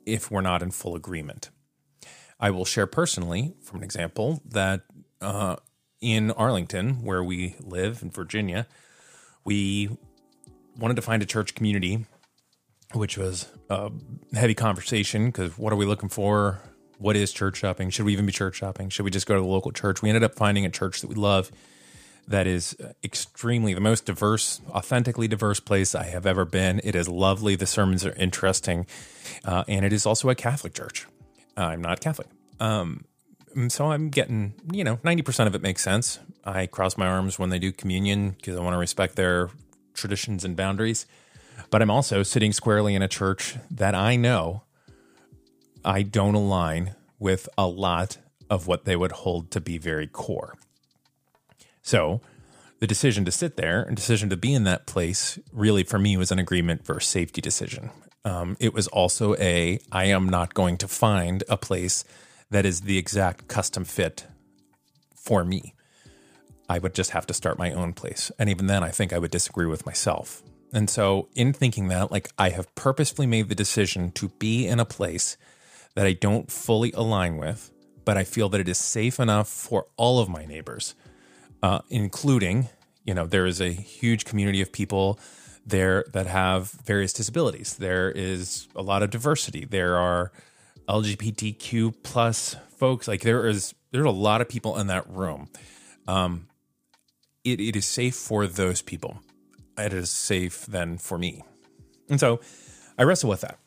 if 0.06 0.30
we're 0.30 0.42
not 0.42 0.62
in 0.62 0.70
full 0.70 0.96
agreement? 0.96 1.50
I 2.40 2.52
will 2.52 2.66
share 2.66 2.88
personally, 2.88 3.54
from 3.62 3.80
an 3.80 3.84
example, 3.84 4.42
that 4.46 4.82
uh, 5.22 5.58
in 6.02 6.32
Arlington, 6.32 7.04
where 7.04 7.24
we 7.24 7.56
live 7.62 8.02
in 8.02 8.12
Virginia, 8.12 8.68
we 9.46 9.90
wanted 10.78 10.96
to 10.96 11.02
find 11.02 11.22
a 11.22 11.25
church 11.25 11.56
community, 11.56 12.06
which 12.94 13.18
was 13.18 13.48
a 13.70 13.92
heavy 14.34 14.54
conversation 14.54 15.28
because 15.28 15.58
what 15.58 15.72
are 15.72 15.78
we 15.78 15.86
looking 15.86 16.10
for? 16.10 16.62
What 16.98 17.16
is 17.16 17.32
church 17.32 17.58
shopping? 17.58 17.90
Should 17.90 18.06
we 18.06 18.13
even 18.13 18.25
be 18.25 18.32
church 18.32 18.56
shopping? 18.56 18.90
Should 18.90 19.04
we 19.04 19.12
just 19.12 19.28
go 19.28 19.36
to 19.36 19.42
the 19.42 19.48
local 19.48 19.72
church? 19.72 20.02
We 20.02 20.10
ended 20.10 20.24
up 20.24 20.36
finding 20.36 20.66
a 20.66 20.70
church 20.70 21.02
that 21.02 21.08
we 21.08 21.16
love 21.16 21.52
that 22.28 22.48
is 22.48 22.75
extremely 23.04 23.74
the 23.74 23.82
most 23.82 24.06
diverse, 24.06 24.62
authentically 24.70 25.28
diverse 25.28 25.60
place 25.60 25.94
I 25.94 26.06
have 26.06 26.25
ever 26.25 26.46
been. 26.46 26.80
It 26.84 26.96
is 26.96 27.10
lovely. 27.10 27.56
The 27.56 27.66
sermons 27.66 28.06
are 28.06 28.13
interesting. 28.13 28.86
Uh, 29.44 29.63
and 29.68 29.86
it 29.86 29.92
is 29.92 30.06
also 30.06 30.30
a 30.30 30.36
Catholic 30.36 30.74
church. 30.74 31.06
I'm 31.56 31.82
not 31.82 32.00
Catholic. 32.00 32.28
Um, 32.60 33.06
so 33.68 33.92
I'm 33.92 34.10
getting, 34.10 34.54
you 34.72 34.84
know, 34.84 34.98
90% 34.98 35.48
of 35.48 35.56
it 35.56 35.62
makes 35.62 35.84
sense. 35.84 36.20
I 36.44 36.66
cross 36.66 36.98
my 36.98 37.08
arms 37.08 37.38
when 37.38 37.50
they 37.50 37.60
do 37.60 37.72
communion 37.72 38.32
because 38.32 38.58
I 38.58 38.62
want 38.62 38.74
to 38.74 38.80
respect 38.80 39.16
their 39.16 39.50
traditions 39.94 40.44
and 40.44 40.56
boundaries. 40.56 41.06
But 41.70 41.82
I'm 41.82 41.92
also 41.92 42.24
sitting 42.24 42.52
squarely 42.52 42.96
in 42.96 43.02
a 43.02 43.08
church 43.08 43.56
that 43.70 43.96
I 43.96 44.16
know 44.16 44.64
I 45.86 46.02
don't 46.02 46.36
align 46.36 46.96
with 47.20 47.48
a 47.58 47.68
lot 47.68 48.18
of 48.50 48.68
what 48.68 48.86
they 48.86 48.96
would 48.96 49.12
hold 49.12 49.52
to 49.52 49.62
be 49.62 49.78
very 49.78 50.08
core. 50.08 50.56
So 51.82 52.22
the 52.80 52.88
decision 52.88 53.26
to 53.26 53.32
sit 53.32 53.56
there 53.56 53.82
and 53.82 53.96
decision 53.96 54.30
to 54.30 54.38
be 54.38 54.54
in 54.54 54.64
that 54.66 54.86
place 54.86 55.40
really 55.52 55.84
for 55.84 56.00
me 56.00 56.18
was 56.18 56.32
an 56.32 56.40
agreement 56.40 56.86
versus 56.86 57.10
safety 57.10 57.42
decision. 57.42 57.92
Um, 58.25 58.56
it 58.60 58.74
was 58.74 58.88
also 58.88 59.36
a 59.36 59.80
I 59.92 60.06
am 60.06 60.30
not 60.30 60.53
going 60.53 60.77
to 60.77 60.88
find 60.88 61.44
a 61.50 61.58
place 61.58 62.06
that 62.50 62.65
is 62.65 62.82
the 62.82 62.98
exact 62.98 63.48
custom 63.48 63.84
fit 63.84 64.25
for 65.15 65.44
me. 65.44 65.74
I 66.70 66.80
would 66.80 66.96
just 66.96 67.12
have 67.12 67.27
to 67.27 67.34
start 67.34 67.58
my 67.58 67.72
own 67.72 67.94
place. 67.94 68.32
And 68.39 68.50
even 68.50 68.68
then, 68.68 68.84
I 68.84 68.89
think 68.89 69.12
I 69.12 69.20
would 69.20 69.32
disagree 69.32 69.65
with 69.65 69.86
myself. 69.86 70.42
And 70.74 70.89
so, 70.89 71.30
in 71.36 71.53
thinking 71.53 71.89
that, 71.89 72.12
like, 72.12 72.30
I 72.38 72.50
have 72.50 72.74
purposefully 72.74 73.27
made 73.27 73.50
the 73.50 73.56
decision 73.56 74.12
to 74.13 74.30
be 74.39 74.65
in 74.65 74.80
a 74.80 74.86
place 74.86 75.38
that 75.96 76.08
I 76.08 76.13
don't 76.13 76.51
fully 76.51 76.92
align 76.94 77.38
with, 77.38 77.72
but 78.06 78.18
I 78.18 78.24
feel 78.24 78.50
that 78.50 78.62
it 78.62 78.68
is 78.68 78.80
safe 78.80 79.20
enough 79.20 79.48
for 79.48 79.86
all 79.98 80.20
of 80.20 80.30
my 80.30 80.46
neighbors, 80.46 80.96
uh, 81.62 81.82
including, 81.89 82.70
you 83.06 83.13
know, 83.13 83.27
there 83.27 83.46
is 83.46 83.62
a 83.62 83.72
huge 83.72 84.25
community 84.25 84.62
of 84.62 84.72
people 84.72 85.20
there 85.65 86.05
that 86.13 86.27
have 86.27 86.72
various 86.72 87.13
disabilities. 87.13 87.77
There 87.77 88.12
is 88.12 88.67
a 88.75 88.82
lot 88.82 89.03
of 89.03 89.10
diversity. 89.10 89.65
There 89.65 89.98
are 89.98 90.32
LGBTQ 90.88 91.96
plus 92.03 92.55
folks. 92.77 93.08
Like 93.08 93.22
there 93.22 93.48
is, 93.48 93.74
there's 93.91 94.05
a 94.05 94.12
lot 94.12 94.41
of 94.41 94.50
people 94.50 94.77
in 94.77 94.88
that 94.88 95.10
room. 95.10 95.50
Um, 96.08 96.48
it, 97.43 97.60
it 97.60 97.75
is 97.75 97.86
safe 97.86 98.15
for 98.15 98.48
those 98.48 98.82
people. 98.82 99.22
It 99.77 99.93
is 99.93 100.10
safe 100.10 100.65
then 100.65 100.98
for 100.98 101.17
me. 101.17 101.43
And 102.10 102.20
so 102.20 102.41
I 102.98 103.03
wrestle 103.03 103.29
with 103.29 103.41
that. 103.41 103.58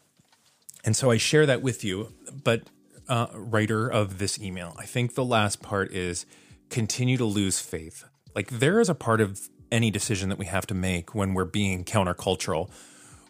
And 0.84 0.94
so 0.94 1.10
I 1.10 1.16
share 1.16 1.46
that 1.46 1.62
with 1.62 1.82
you. 1.84 2.12
But, 2.44 2.62
uh, 3.08 3.28
writer 3.34 3.88
of 3.88 4.18
this 4.18 4.40
email, 4.40 4.74
I 4.78 4.84
think 4.84 5.14
the 5.14 5.24
last 5.24 5.62
part 5.62 5.92
is 5.92 6.26
continue 6.70 7.16
to 7.16 7.24
lose 7.24 7.60
faith. 7.60 8.04
Like 8.34 8.50
there 8.50 8.80
is 8.80 8.88
a 8.88 8.94
part 8.94 9.20
of 9.20 9.48
any 9.70 9.90
decision 9.90 10.28
that 10.28 10.38
we 10.38 10.46
have 10.46 10.66
to 10.68 10.75
make 10.75 11.14
when 11.14 11.35
we're 11.35 11.44
being 11.44 11.85
countercultural, 11.85 12.70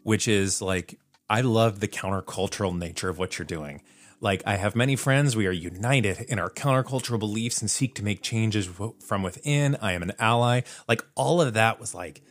which 0.03 0.29
is 0.29 0.63
like, 0.63 0.99
I 1.29 1.41
love 1.41 1.81
the 1.81 1.89
countercultural 1.89 2.77
nature 2.77 3.09
of 3.09 3.19
what 3.19 3.39
you're 3.39 3.47
doing. 3.47 3.83
Like, 4.21 4.43
I 4.47 4.57
have 4.57 4.75
many 4.75 4.97
friends. 4.97 5.37
We 5.37 5.47
are 5.47 5.53
united 5.53 6.21
in 6.29 6.39
our 6.39 6.49
countercultural 6.49 7.19
beliefs 7.19 7.61
and 7.61 7.71
seek 7.71 7.95
to 7.97 8.05
make 8.05 8.23
changes 8.23 8.69
from 9.05 9.23
within. 9.23 9.77
I 9.83 9.93
am 9.93 10.03
an 10.03 10.13
ally. 10.19 10.63
Like, 10.89 11.05
all 11.15 11.41
of 11.43 11.55
that 11.55 11.79
was 11.79 11.95
like, 11.95 12.23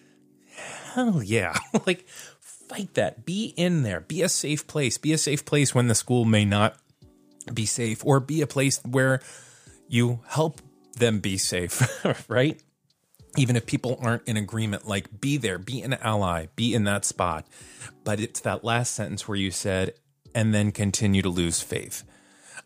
hell 0.93 1.21
yeah. 1.21 1.57
like, 1.85 2.07
fight 2.39 2.93
that. 2.95 3.25
Be 3.25 3.53
in 3.55 3.83
there. 3.83 4.00
Be 4.00 4.24
a 4.24 4.29
safe 4.29 4.65
place. 4.65 4.97
Be 4.97 5.13
a 5.13 5.17
safe 5.17 5.45
place 5.45 5.75
when 5.75 5.88
the 5.88 5.95
school 5.95 6.25
may 6.25 6.45
not 6.45 6.75
be 7.53 7.65
safe, 7.65 8.03
or 8.03 8.19
be 8.19 8.41
a 8.41 8.47
place 8.47 8.81
where 8.83 9.21
you 9.88 10.21
help 10.27 10.62
them 10.97 11.19
be 11.19 11.38
safe, 11.38 12.03
right? 12.29 12.59
Even 13.37 13.55
if 13.55 13.65
people 13.65 13.97
aren't 14.01 14.27
in 14.27 14.37
agreement, 14.37 14.87
like 14.87 15.19
be 15.19 15.37
there, 15.37 15.57
be 15.57 15.81
an 15.81 15.93
ally, 15.95 16.47
be 16.55 16.73
in 16.73 16.83
that 16.85 17.05
spot. 17.05 17.45
But 18.03 18.19
it's 18.19 18.39
that 18.41 18.63
last 18.63 18.93
sentence 18.93 19.27
where 19.27 19.37
you 19.37 19.51
said, 19.51 19.93
and 20.33 20.53
then 20.53 20.71
continue 20.71 21.21
to 21.21 21.29
lose 21.29 21.61
faith. 21.61 22.03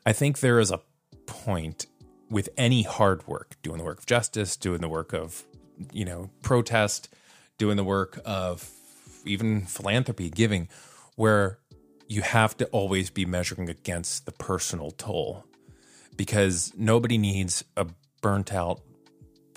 I 0.05 0.13
think 0.13 0.39
there 0.39 0.59
is 0.59 0.71
a 0.71 0.81
point 1.25 1.85
with 2.29 2.49
any 2.57 2.83
hard 2.83 3.27
work, 3.27 3.55
doing 3.61 3.77
the 3.77 3.83
work 3.83 3.99
of 3.99 4.05
justice, 4.05 4.55
doing 4.55 4.81
the 4.81 4.89
work 4.89 5.13
of, 5.13 5.43
you 5.91 6.05
know, 6.05 6.29
protest, 6.41 7.09
doing 7.57 7.77
the 7.77 7.83
work 7.83 8.19
of 8.25 8.69
even 9.25 9.61
philanthropy, 9.61 10.29
giving, 10.29 10.67
where 11.15 11.59
you 12.07 12.21
have 12.21 12.57
to 12.57 12.65
always 12.67 13.09
be 13.09 13.25
measuring 13.25 13.69
against 13.69 14.25
the 14.25 14.31
personal 14.31 14.91
toll 14.91 15.45
because 16.17 16.73
nobody 16.75 17.17
needs 17.17 17.63
a 17.77 17.87
burnt 18.21 18.53
out 18.53 18.81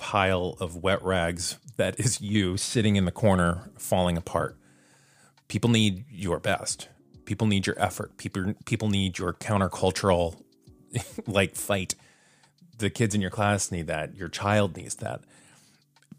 pile 0.03 0.57
of 0.59 0.75
wet 0.75 1.01
rags 1.05 1.59
that 1.77 2.01
is 2.01 2.21
you 2.21 2.57
sitting 2.57 2.97
in 2.97 3.05
the 3.05 3.13
corner 3.13 3.71
falling 3.79 4.17
apart. 4.17 4.59
People 5.47 5.71
need 5.71 6.05
your 6.11 6.41
best. 6.41 6.89
People 7.25 7.47
need 7.47 7.69
your 7.69 7.81
effort. 7.81 8.17
People 8.17 8.55
people 8.65 8.89
need 8.89 9.17
your 9.17 9.33
countercultural 9.33 10.43
like 11.29 11.55
fight. 11.55 11.95
The 12.79 12.91
kids 12.91 13.15
in 13.15 13.21
your 13.21 13.31
class 13.31 13.71
need 13.71 13.87
that. 13.87 14.17
Your 14.17 14.29
child 14.29 14.77
needs 14.77 14.97
that. 14.97 15.21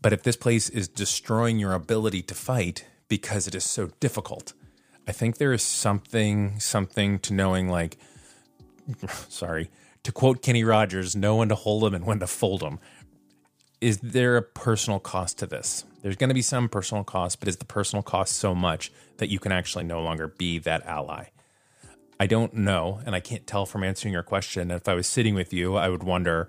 But 0.02 0.14
if 0.14 0.24
this 0.24 0.38
place 0.38 0.70
is 0.70 0.88
destroying 0.88 1.60
your 1.60 1.74
ability 1.74 2.22
to 2.22 2.36
fight 2.36 2.86
because 3.10 3.48
it 3.48 3.56
is 3.56 3.66
so 3.66 3.92
difficult, 4.00 4.54
I 5.06 5.12
think 5.12 5.38
there 5.38 5.52
is 5.52 5.62
something 5.62 6.58
something 6.62 7.20
to 7.20 7.34
knowing 7.34 7.68
like 7.68 7.98
sorry, 9.28 9.70
to 10.04 10.14
quote 10.14 10.42
Kenny 10.42 10.64
Rogers, 10.64 11.18
know 11.18 11.36
when 11.38 11.50
to 11.50 11.56
hold 11.56 11.84
them 11.84 11.94
and 11.94 12.06
when 12.06 12.20
to 12.20 12.28
fold 12.28 12.62
them. 12.62 12.80
Is 13.84 13.98
there 13.98 14.38
a 14.38 14.42
personal 14.42 14.98
cost 14.98 15.40
to 15.40 15.46
this? 15.46 15.84
There's 16.02 16.16
going 16.16 16.30
to 16.30 16.34
be 16.34 16.42
some 16.42 16.70
personal 16.70 17.04
cost, 17.04 17.42
but 17.42 17.50
is 17.50 17.58
the 17.58 17.66
personal 17.66 18.02
cost 18.02 18.38
so 18.38 18.56
much 18.56 18.94
that 19.18 19.28
you 19.28 19.40
can 19.40 19.52
actually 19.52 19.84
no 19.84 20.02
longer 20.02 20.30
be 20.30 20.58
that 20.60 20.86
ally? 20.86 21.26
I 22.18 22.26
don't 22.26 22.54
know, 22.54 23.02
and 23.06 23.14
I 23.14 23.20
can't 23.20 23.46
tell 23.46 23.66
from 23.66 23.84
answering 23.84 24.14
your 24.14 24.24
question. 24.24 24.72
If 24.72 24.88
I 24.88 24.94
was 24.94 25.06
sitting 25.06 25.36
with 25.36 25.52
you, 25.52 25.76
I 25.76 25.90
would 25.90 26.02
wonder 26.02 26.48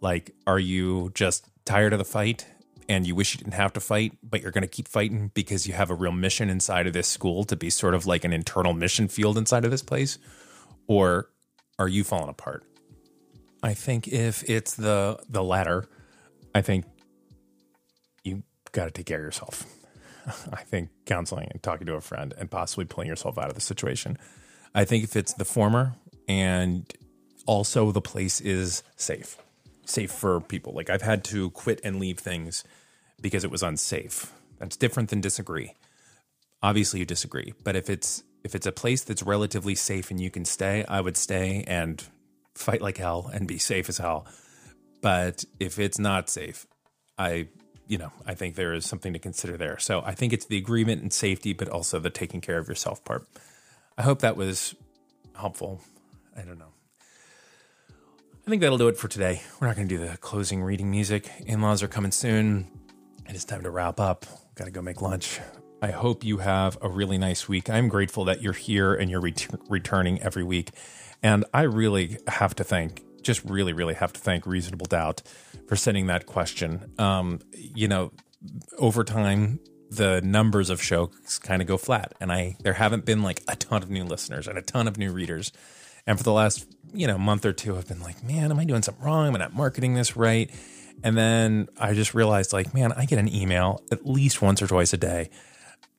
like, 0.00 0.34
are 0.44 0.58
you 0.58 1.12
just 1.14 1.46
tired 1.64 1.92
of 1.92 2.00
the 2.00 2.04
fight 2.04 2.46
and 2.88 3.06
you 3.06 3.14
wish 3.14 3.32
you 3.32 3.38
didn't 3.38 3.54
have 3.54 3.72
to 3.74 3.80
fight, 3.80 4.18
but 4.20 4.42
you're 4.42 4.50
going 4.50 4.62
to 4.62 4.66
keep 4.66 4.88
fighting 4.88 5.30
because 5.34 5.68
you 5.68 5.74
have 5.74 5.88
a 5.88 5.94
real 5.94 6.10
mission 6.10 6.50
inside 6.50 6.88
of 6.88 6.94
this 6.94 7.06
school 7.06 7.44
to 7.44 7.54
be 7.54 7.70
sort 7.70 7.94
of 7.94 8.06
like 8.06 8.24
an 8.24 8.32
internal 8.32 8.72
mission 8.72 9.06
field 9.06 9.38
inside 9.38 9.64
of 9.64 9.70
this 9.70 9.82
place? 9.82 10.18
Or 10.88 11.30
are 11.78 11.86
you 11.86 12.02
falling 12.02 12.28
apart? 12.28 12.64
I 13.62 13.72
think 13.72 14.08
if 14.08 14.42
it's 14.50 14.74
the 14.74 15.20
the 15.28 15.44
latter, 15.44 15.88
I 16.54 16.62
think 16.62 16.84
you 18.24 18.42
got 18.72 18.86
to 18.86 18.90
take 18.90 19.06
care 19.06 19.18
of 19.18 19.24
yourself. 19.24 19.64
I 20.52 20.62
think 20.62 20.90
counseling 21.06 21.48
and 21.50 21.62
talking 21.62 21.86
to 21.86 21.94
a 21.94 22.00
friend 22.00 22.34
and 22.38 22.50
possibly 22.50 22.84
pulling 22.84 23.08
yourself 23.08 23.38
out 23.38 23.48
of 23.48 23.54
the 23.54 23.60
situation. 23.60 24.18
I 24.74 24.84
think 24.84 25.04
if 25.04 25.16
it's 25.16 25.34
the 25.34 25.44
former 25.44 25.94
and 26.28 26.90
also 27.46 27.92
the 27.92 28.00
place 28.00 28.40
is 28.40 28.82
safe, 28.96 29.36
safe 29.84 30.10
for 30.10 30.40
people. 30.40 30.72
Like 30.74 30.90
I've 30.90 31.02
had 31.02 31.24
to 31.24 31.50
quit 31.50 31.80
and 31.84 31.98
leave 31.98 32.18
things 32.18 32.64
because 33.20 33.44
it 33.44 33.50
was 33.50 33.62
unsafe. 33.62 34.32
That's 34.58 34.76
different 34.76 35.10
than 35.10 35.20
disagree. 35.20 35.74
Obviously 36.62 37.00
you 37.00 37.06
disagree, 37.06 37.54
but 37.64 37.74
if 37.74 37.90
it's 37.90 38.22
if 38.44 38.54
it's 38.54 38.66
a 38.66 38.72
place 38.72 39.04
that's 39.04 39.22
relatively 39.22 39.74
safe 39.74 40.10
and 40.10 40.20
you 40.20 40.30
can 40.30 40.44
stay, 40.44 40.84
I 40.88 41.00
would 41.00 41.16
stay 41.16 41.64
and 41.66 42.02
fight 42.54 42.82
like 42.82 42.98
hell 42.98 43.30
and 43.32 43.46
be 43.46 43.58
safe 43.58 43.88
as 43.88 43.98
hell. 43.98 44.26
But 45.02 45.44
if 45.60 45.78
it's 45.78 45.98
not 45.98 46.30
safe, 46.30 46.66
I 47.18 47.48
you 47.88 47.98
know, 47.98 48.12
I 48.24 48.34
think 48.34 48.54
there 48.54 48.72
is 48.72 48.86
something 48.86 49.12
to 49.12 49.18
consider 49.18 49.58
there. 49.58 49.78
So 49.78 50.02
I 50.02 50.14
think 50.14 50.32
it's 50.32 50.46
the 50.46 50.56
agreement 50.56 51.02
and 51.02 51.12
safety, 51.12 51.52
but 51.52 51.68
also 51.68 51.98
the 51.98 52.08
taking 52.08 52.40
care 52.40 52.56
of 52.56 52.66
yourself 52.66 53.04
part. 53.04 53.26
I 53.98 54.02
hope 54.02 54.20
that 54.20 54.36
was 54.36 54.74
helpful. 55.36 55.82
I 56.34 56.40
don't 56.40 56.58
know. 56.58 56.72
I 57.90 58.50
think 58.50 58.62
that'll 58.62 58.78
do 58.78 58.88
it 58.88 58.96
for 58.96 59.08
today. 59.08 59.42
We're 59.60 59.66
not 59.66 59.76
going 59.76 59.88
to 59.88 59.96
do 59.96 60.06
the 60.06 60.16
closing 60.16 60.62
reading 60.62 60.90
music. 60.90 61.30
In 61.44 61.60
laws 61.60 61.82
are 61.82 61.88
coming 61.88 62.12
soon. 62.12 62.66
and 63.26 63.28
It 63.28 63.36
is 63.36 63.44
time 63.44 63.62
to 63.62 63.70
wrap 63.70 64.00
up. 64.00 64.24
Got 64.54 64.64
to 64.64 64.70
go 64.70 64.80
make 64.80 65.02
lunch. 65.02 65.38
I 65.82 65.90
hope 65.90 66.24
you 66.24 66.38
have 66.38 66.78
a 66.80 66.88
really 66.88 67.18
nice 67.18 67.48
week. 67.48 67.68
I'm 67.68 67.88
grateful 67.88 68.24
that 68.24 68.40
you're 68.40 68.52
here 68.52 68.94
and 68.94 69.10
you're 69.10 69.20
ret- 69.20 69.48
returning 69.68 70.22
every 70.22 70.44
week. 70.44 70.70
And 71.22 71.44
I 71.52 71.62
really 71.62 72.18
have 72.26 72.54
to 72.56 72.64
thank 72.64 73.02
just 73.22 73.44
really, 73.44 73.72
really 73.72 73.94
have 73.94 74.12
to 74.12 74.20
thank 74.20 74.46
Reasonable 74.46 74.86
Doubt 74.86 75.22
for 75.68 75.76
sending 75.76 76.06
that 76.06 76.26
question. 76.26 76.92
Um, 76.98 77.40
you 77.52 77.88
know, 77.88 78.12
over 78.78 79.04
time, 79.04 79.60
the 79.90 80.20
numbers 80.22 80.70
of 80.70 80.82
shows 80.82 81.38
kind 81.42 81.60
of 81.60 81.68
go 81.68 81.76
flat, 81.76 82.14
and 82.20 82.32
I 82.32 82.56
there 82.60 82.72
haven't 82.72 83.04
been 83.04 83.22
like 83.22 83.42
a 83.48 83.56
ton 83.56 83.82
of 83.82 83.90
new 83.90 84.04
listeners 84.04 84.48
and 84.48 84.58
a 84.58 84.62
ton 84.62 84.88
of 84.88 84.96
new 84.96 85.12
readers. 85.12 85.52
And 86.06 86.18
for 86.18 86.24
the 86.24 86.32
last 86.32 86.66
you 86.92 87.06
know 87.06 87.18
month 87.18 87.44
or 87.44 87.52
two, 87.52 87.76
I've 87.76 87.88
been 87.88 88.00
like, 88.00 88.22
man, 88.24 88.50
am 88.50 88.58
I 88.58 88.64
doing 88.64 88.82
something 88.82 89.04
wrong? 89.04 89.28
Am 89.28 89.36
I 89.36 89.38
not 89.38 89.54
marketing 89.54 89.94
this 89.94 90.16
right? 90.16 90.50
And 91.04 91.16
then 91.16 91.68
I 91.78 91.94
just 91.94 92.14
realized, 92.14 92.52
like, 92.52 92.74
man, 92.74 92.92
I 92.92 93.06
get 93.06 93.18
an 93.18 93.32
email 93.32 93.82
at 93.90 94.06
least 94.06 94.40
once 94.40 94.62
or 94.62 94.66
twice 94.66 94.92
a 94.92 94.96
day 94.96 95.30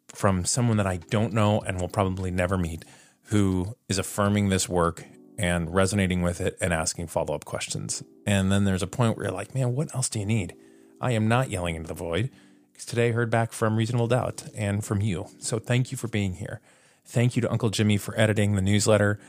from 0.07 0.45
someone 0.45 0.77
that 0.77 0.87
I 0.87 0.97
don't 0.97 1.33
know 1.33 1.59
and 1.61 1.79
will 1.79 1.89
probably 1.89 2.31
never 2.31 2.57
meet 2.57 2.85
who 3.27 3.75
is 3.89 3.97
affirming 3.97 4.49
this 4.49 4.69
work 4.69 5.05
and 5.37 5.73
resonating 5.73 6.21
with 6.21 6.41
it 6.41 6.57
and 6.61 6.73
asking 6.73 7.07
follow 7.07 7.33
up 7.33 7.45
questions. 7.45 8.03
And 8.25 8.51
then 8.51 8.65
there's 8.65 8.83
a 8.83 8.87
point 8.87 9.17
where 9.17 9.27
you're 9.27 9.35
like, 9.35 9.55
man, 9.55 9.75
what 9.75 9.93
else 9.95 10.09
do 10.09 10.19
you 10.19 10.25
need? 10.25 10.55
I 11.01 11.11
am 11.11 11.27
not 11.27 11.49
yelling 11.49 11.75
into 11.75 11.87
the 11.87 11.93
void 11.93 12.29
because 12.71 12.85
today 12.85 13.09
I 13.09 13.11
heard 13.11 13.29
back 13.29 13.51
from 13.51 13.75
Reasonable 13.75 14.07
Doubt 14.07 14.45
and 14.55 14.83
from 14.83 15.01
you. 15.01 15.27
So 15.39 15.59
thank 15.59 15.91
you 15.91 15.97
for 15.97 16.07
being 16.07 16.35
here. 16.35 16.61
Thank 17.05 17.35
you 17.35 17.41
to 17.41 17.51
Uncle 17.51 17.69
Jimmy 17.69 17.97
for 17.97 18.17
editing 18.19 18.55
the 18.55 18.61
newsletter. 18.61 19.19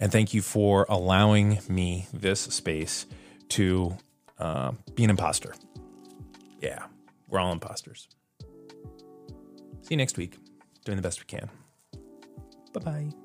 And 0.00 0.10
thank 0.12 0.34
you 0.34 0.42
for 0.42 0.86
allowing 0.88 1.60
me 1.68 2.06
this 2.12 2.40
space 2.40 3.06
to 3.50 3.96
uh, 4.38 4.72
be 4.94 5.04
an 5.04 5.10
imposter. 5.10 5.54
Yeah, 6.60 6.84
we're 7.28 7.40
all 7.40 7.52
imposters. 7.52 8.08
See 9.82 9.90
you 9.90 9.96
next 9.96 10.16
week, 10.16 10.38
doing 10.84 10.96
the 10.96 11.02
best 11.02 11.20
we 11.20 11.26
can. 11.26 11.50
Bye 12.72 12.80
bye. 12.80 13.23